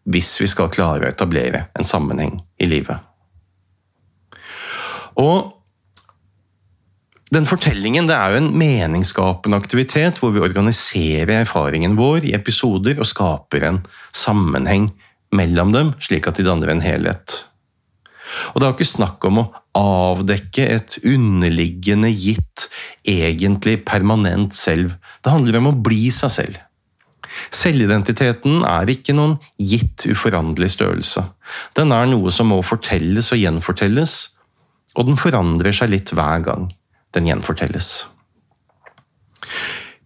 hvis 0.10 0.36
vi 0.42 0.50
skal 0.50 0.70
klare 0.74 1.08
å 1.08 1.10
etablere 1.10 1.66
en 1.78 1.88
sammenheng 1.88 2.38
i 2.62 2.70
livet. 2.70 3.02
Og 5.20 5.56
den 7.34 7.46
fortellingen 7.50 8.08
det 8.10 8.16
er 8.18 8.34
jo 8.34 8.44
en 8.44 8.54
meningsskapende 8.58 9.58
aktivitet 9.60 10.22
hvor 10.22 10.34
vi 10.34 10.42
organiserer 10.42 11.42
erfaringen 11.42 11.98
vår 11.98 12.30
i 12.30 12.34
episoder 12.38 13.02
og 13.02 13.10
skaper 13.10 13.68
en 13.68 13.84
sammenheng 14.16 14.90
mellom 15.36 15.74
dem, 15.76 15.94
slik 16.02 16.30
at 16.30 16.40
de 16.40 16.46
danner 16.48 16.74
en 16.74 16.82
helhet. 16.82 17.44
Og 18.54 18.60
det 18.60 18.66
er 18.66 18.72
jo 18.72 18.78
ikke 18.78 18.90
snakk 18.94 19.26
om 19.30 19.42
å 19.42 19.50
avdekke 19.80 20.66
et 20.76 20.98
underliggende, 21.04 22.12
gitt, 22.14 22.68
egentlig 23.08 23.80
permanent 23.88 24.58
selv. 24.58 24.96
Det 25.24 25.34
handler 25.34 25.60
om 25.62 25.72
å 25.72 25.78
bli 25.90 26.10
seg 26.14 26.34
selv. 26.34 26.60
Selvidentiteten 27.54 28.64
er 28.66 28.90
ikke 28.90 29.14
noen 29.16 29.38
gitt, 29.62 30.06
uforanderlig 30.10 30.72
størrelse. 30.74 31.24
Den 31.78 31.94
er 31.96 32.10
noe 32.10 32.34
som 32.34 32.50
må 32.52 32.60
fortelles 32.66 33.32
og 33.36 33.42
gjenfortelles, 33.42 34.16
og 34.98 35.10
den 35.10 35.20
forandrer 35.20 35.76
seg 35.76 35.94
litt 35.94 36.14
hver 36.18 36.42
gang 36.46 36.70
den 37.16 37.30
gjenfortelles. 37.30 38.08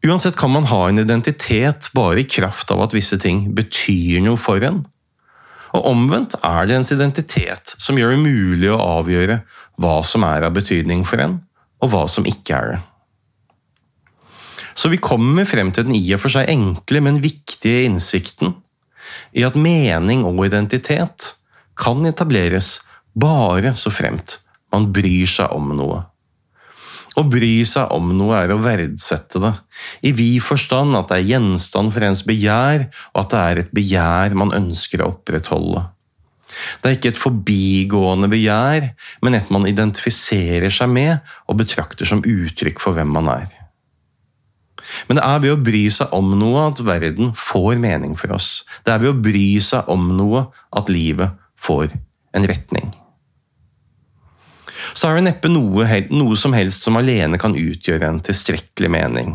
Uansett 0.04 0.36
kan 0.40 0.52
man 0.52 0.68
ha 0.68 0.82
en 0.90 1.00
identitet 1.00 1.88
bare 1.96 2.24
i 2.24 2.28
kraft 2.28 2.72
av 2.76 2.84
at 2.84 2.96
visse 2.96 3.18
ting 3.24 3.48
betyr 3.56 4.20
noe 4.26 4.40
for 4.40 4.64
en. 4.68 4.82
Og 5.74 5.88
omvendt 5.90 6.38
er 6.46 6.68
det 6.70 6.78
ens 6.78 6.94
identitet 6.94 7.74
som 7.82 7.98
gjør 7.98 8.14
det 8.14 8.24
mulig 8.24 8.70
å 8.70 8.82
avgjøre 9.00 9.40
hva 9.82 10.00
som 10.06 10.26
er 10.28 10.46
av 10.46 10.54
betydning 10.56 11.02
for 11.08 11.22
en, 11.24 11.40
og 11.82 11.94
hva 11.94 12.04
som 12.10 12.28
ikke 12.30 12.58
er 12.58 12.74
det. 12.74 12.82
Så 14.74 14.90
vi 14.90 15.02
kommer 15.02 15.46
frem 15.46 15.72
til 15.74 15.88
den 15.88 15.98
i 15.98 16.06
og 16.16 16.22
for 16.24 16.34
seg 16.34 16.50
enkle, 16.50 17.02
men 17.06 17.22
viktige 17.22 17.86
innsikten 17.88 18.56
i 19.38 19.44
at 19.46 19.58
mening 19.60 20.24
og 20.26 20.46
identitet 20.46 21.34
kan 21.78 22.06
etableres 22.06 22.80
bare 23.14 23.74
så 23.78 23.92
fremt 23.94 24.40
man 24.74 24.90
bryr 24.94 25.30
seg 25.30 25.54
om 25.54 25.74
noe. 25.78 26.02
Å 27.14 27.24
bry 27.30 27.62
seg 27.68 27.92
om 27.94 28.10
noe 28.18 28.40
er 28.42 28.54
å 28.54 28.62
verdsette 28.64 29.42
det, 29.42 29.54
i 30.02 30.14
vid 30.18 30.42
forstand 30.42 30.98
at 30.98 31.12
det 31.12 31.20
er 31.20 31.32
gjenstand 31.36 31.94
for 31.94 32.06
ens 32.08 32.24
begjær, 32.26 32.88
og 33.14 33.26
at 33.26 33.34
det 33.34 33.42
er 33.42 33.62
et 33.62 33.74
begjær 33.76 34.38
man 34.40 34.56
ønsker 34.56 35.04
å 35.04 35.12
opprettholde. 35.14 35.86
Det 36.82 36.90
er 36.90 36.98
ikke 36.98 37.12
et 37.14 37.22
forbigående 37.22 38.30
begjær, 38.32 38.90
men 39.26 39.38
et 39.38 39.52
man 39.54 39.68
identifiserer 39.70 40.74
seg 40.74 40.90
med 40.94 41.36
og 41.50 41.60
betrakter 41.62 42.10
som 42.10 42.24
uttrykk 42.26 42.82
for 42.84 42.98
hvem 42.98 43.14
man 43.14 43.30
er. 43.34 43.52
Men 45.08 45.18
det 45.18 45.26
er 45.26 45.44
ved 45.46 45.54
å 45.54 45.62
bry 45.64 45.84
seg 45.94 46.12
om 46.16 46.34
noe 46.38 46.68
at 46.70 46.82
verden 46.86 47.32
får 47.40 47.80
mening 47.82 48.18
for 48.20 48.36
oss. 48.36 48.64
Det 48.84 48.94
er 48.94 49.06
ved 49.06 49.14
å 49.14 49.22
bry 49.30 49.48
seg 49.64 49.90
om 49.92 50.12
noe 50.18 50.48
at 50.76 50.92
livet 50.92 51.40
får 51.62 51.94
en 52.36 52.50
retning. 52.50 52.92
Så 54.92 55.10
er 55.10 55.18
det 55.18 55.28
neppe 55.30 55.52
noe, 55.52 55.88
noe 56.12 56.38
som 56.40 56.56
helst 56.58 56.86
som 56.86 57.00
alene 57.00 57.40
kan 57.42 57.56
utgjøre 57.56 58.10
en 58.10 58.22
tilstrekkelig 58.26 58.92
mening. 58.92 59.34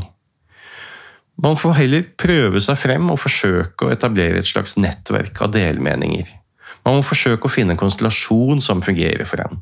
Man 1.39 1.57
får 1.59 1.77
heller 1.79 2.07
prøve 2.19 2.61
seg 2.63 2.79
frem 2.81 3.13
og 3.13 3.21
forsøke 3.23 3.87
å 3.87 3.93
etablere 3.95 4.43
et 4.43 4.51
slags 4.51 4.75
nettverk 4.81 5.39
av 5.47 5.53
delmeninger. 5.55 6.27
Man 6.85 6.99
må 6.99 7.05
forsøke 7.07 7.47
å 7.47 7.53
finne 7.53 7.77
en 7.77 7.81
konstellasjon 7.81 8.63
som 8.65 8.83
fungerer 8.83 9.29
for 9.29 9.45
en. 9.45 9.61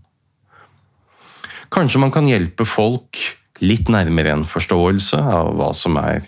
Kanskje 1.72 2.01
man 2.01 2.14
kan 2.14 2.29
hjelpe 2.29 2.64
folk 2.68 3.20
litt 3.61 3.90
nærmere 3.92 4.33
en 4.33 4.46
forståelse 4.49 5.20
av 5.20 5.53
hva 5.59 5.70
som 5.77 5.99
er 6.01 6.25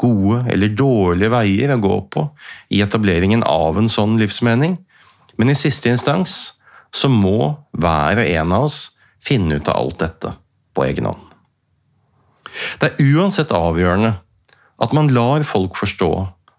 gode 0.00 0.42
eller 0.52 0.74
dårlige 0.76 1.32
veier 1.32 1.72
å 1.72 1.80
gå 1.80 1.96
på 2.12 2.26
i 2.72 2.82
etableringen 2.84 3.44
av 3.48 3.78
en 3.80 3.88
sånn 3.92 4.16
livsmening, 4.20 4.76
men 5.36 5.52
i 5.52 5.58
siste 5.58 5.92
instans 5.92 6.56
så 6.94 7.10
må 7.12 7.56
hver 7.76 8.22
og 8.22 8.28
en 8.28 8.54
av 8.56 8.68
oss 8.68 8.95
finne 9.26 9.58
ut 9.58 9.68
av 9.68 9.80
alt 9.80 9.98
dette 10.02 10.34
på 10.76 10.84
egen 10.86 11.08
hånd. 11.10 11.24
Det 12.80 12.92
er 12.92 13.10
uansett 13.16 13.52
avgjørende 13.54 14.14
at 14.82 14.94
man 14.96 15.10
lar 15.12 15.44
folk 15.48 15.76
forstå 15.78 16.10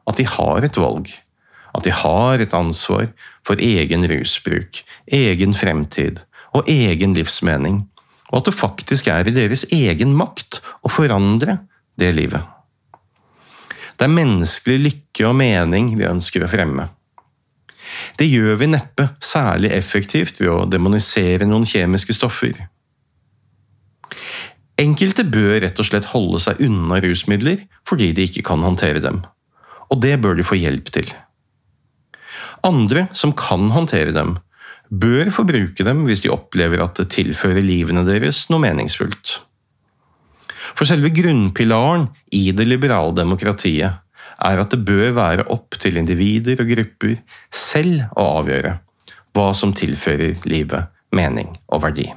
at 0.09 0.19
de 0.19 0.25
har 0.29 0.65
et 0.65 0.79
valg, 0.79 1.09
at 1.77 1.85
de 1.85 1.93
har 1.93 2.41
et 2.41 2.55
ansvar 2.57 3.09
for 3.45 3.61
egen 3.61 4.07
rusbruk, 4.09 4.81
egen 5.05 5.55
fremtid 5.57 6.23
og 6.55 6.69
egen 6.71 7.13
livsmening, 7.17 7.83
og 8.31 8.41
at 8.41 8.49
det 8.49 8.57
faktisk 8.57 9.09
er 9.11 9.29
i 9.29 9.35
deres 9.35 9.65
egen 9.73 10.15
makt 10.17 10.61
å 10.83 10.91
forandre 10.91 11.59
det 11.99 12.11
livet. 12.17 12.41
Det 13.97 14.05
er 14.05 14.13
menneskelig 14.13 14.77
lykke 14.83 15.29
og 15.29 15.37
mening 15.39 15.95
vi 15.97 16.05
ønsker 16.05 16.45
å 16.45 16.49
fremme. 16.51 16.85
Det 18.19 18.27
gjør 18.29 18.57
vi 18.61 18.71
neppe 18.71 19.09
særlig 19.23 19.71
effektivt 19.75 20.41
ved 20.41 20.51
å 20.53 20.65
demonisere 20.69 21.47
noen 21.47 21.67
kjemiske 21.67 22.15
stoffer. 22.17 22.57
Enkelte 24.77 25.25
bør 25.25 25.61
rett 25.63 25.79
og 25.81 25.87
slett 25.87 26.11
holde 26.13 26.41
seg 26.43 26.61
unna 26.65 26.99
rusmidler 27.01 27.63
fordi 27.87 28.11
de 28.13 28.27
ikke 28.27 28.45
kan 28.45 28.65
håndtere 28.65 29.01
dem, 29.01 29.23
og 29.89 30.03
det 30.03 30.17
bør 30.21 30.37
de 30.37 30.45
få 30.45 30.59
hjelp 30.59 30.91
til. 30.93 31.09
Andre 32.67 33.07
som 33.17 33.33
kan 33.37 33.69
håndtere 33.73 34.13
dem, 34.13 34.35
bør 34.89 35.31
få 35.33 35.43
bruke 35.47 35.83
dem 35.83 36.05
hvis 36.07 36.23
de 36.23 36.31
opplever 36.31 36.81
at 36.83 36.99
det 36.99 37.09
tilfører 37.15 37.63
livene 37.65 38.05
deres 38.07 38.45
noe 38.51 38.63
meningsfullt. 38.63 39.39
For 40.77 40.85
selve 40.85 41.09
grunnpilaren 41.15 42.07
i 42.35 42.51
det 42.55 42.67
liberale 42.67 43.15
demokratiet 43.17 44.03
er 44.45 44.61
at 44.61 44.73
det 44.73 44.83
bør 44.85 45.15
være 45.17 45.47
opp 45.53 45.79
til 45.81 45.97
individer 45.99 46.61
og 46.61 46.69
grupper 46.69 47.17
selv 47.53 48.05
å 48.17 48.27
avgjøre 48.41 48.77
hva 49.37 49.49
som 49.57 49.73
tilfører 49.77 50.47
livet 50.49 50.93
mening 51.15 51.49
og 51.71 51.83
verdi. 51.85 52.07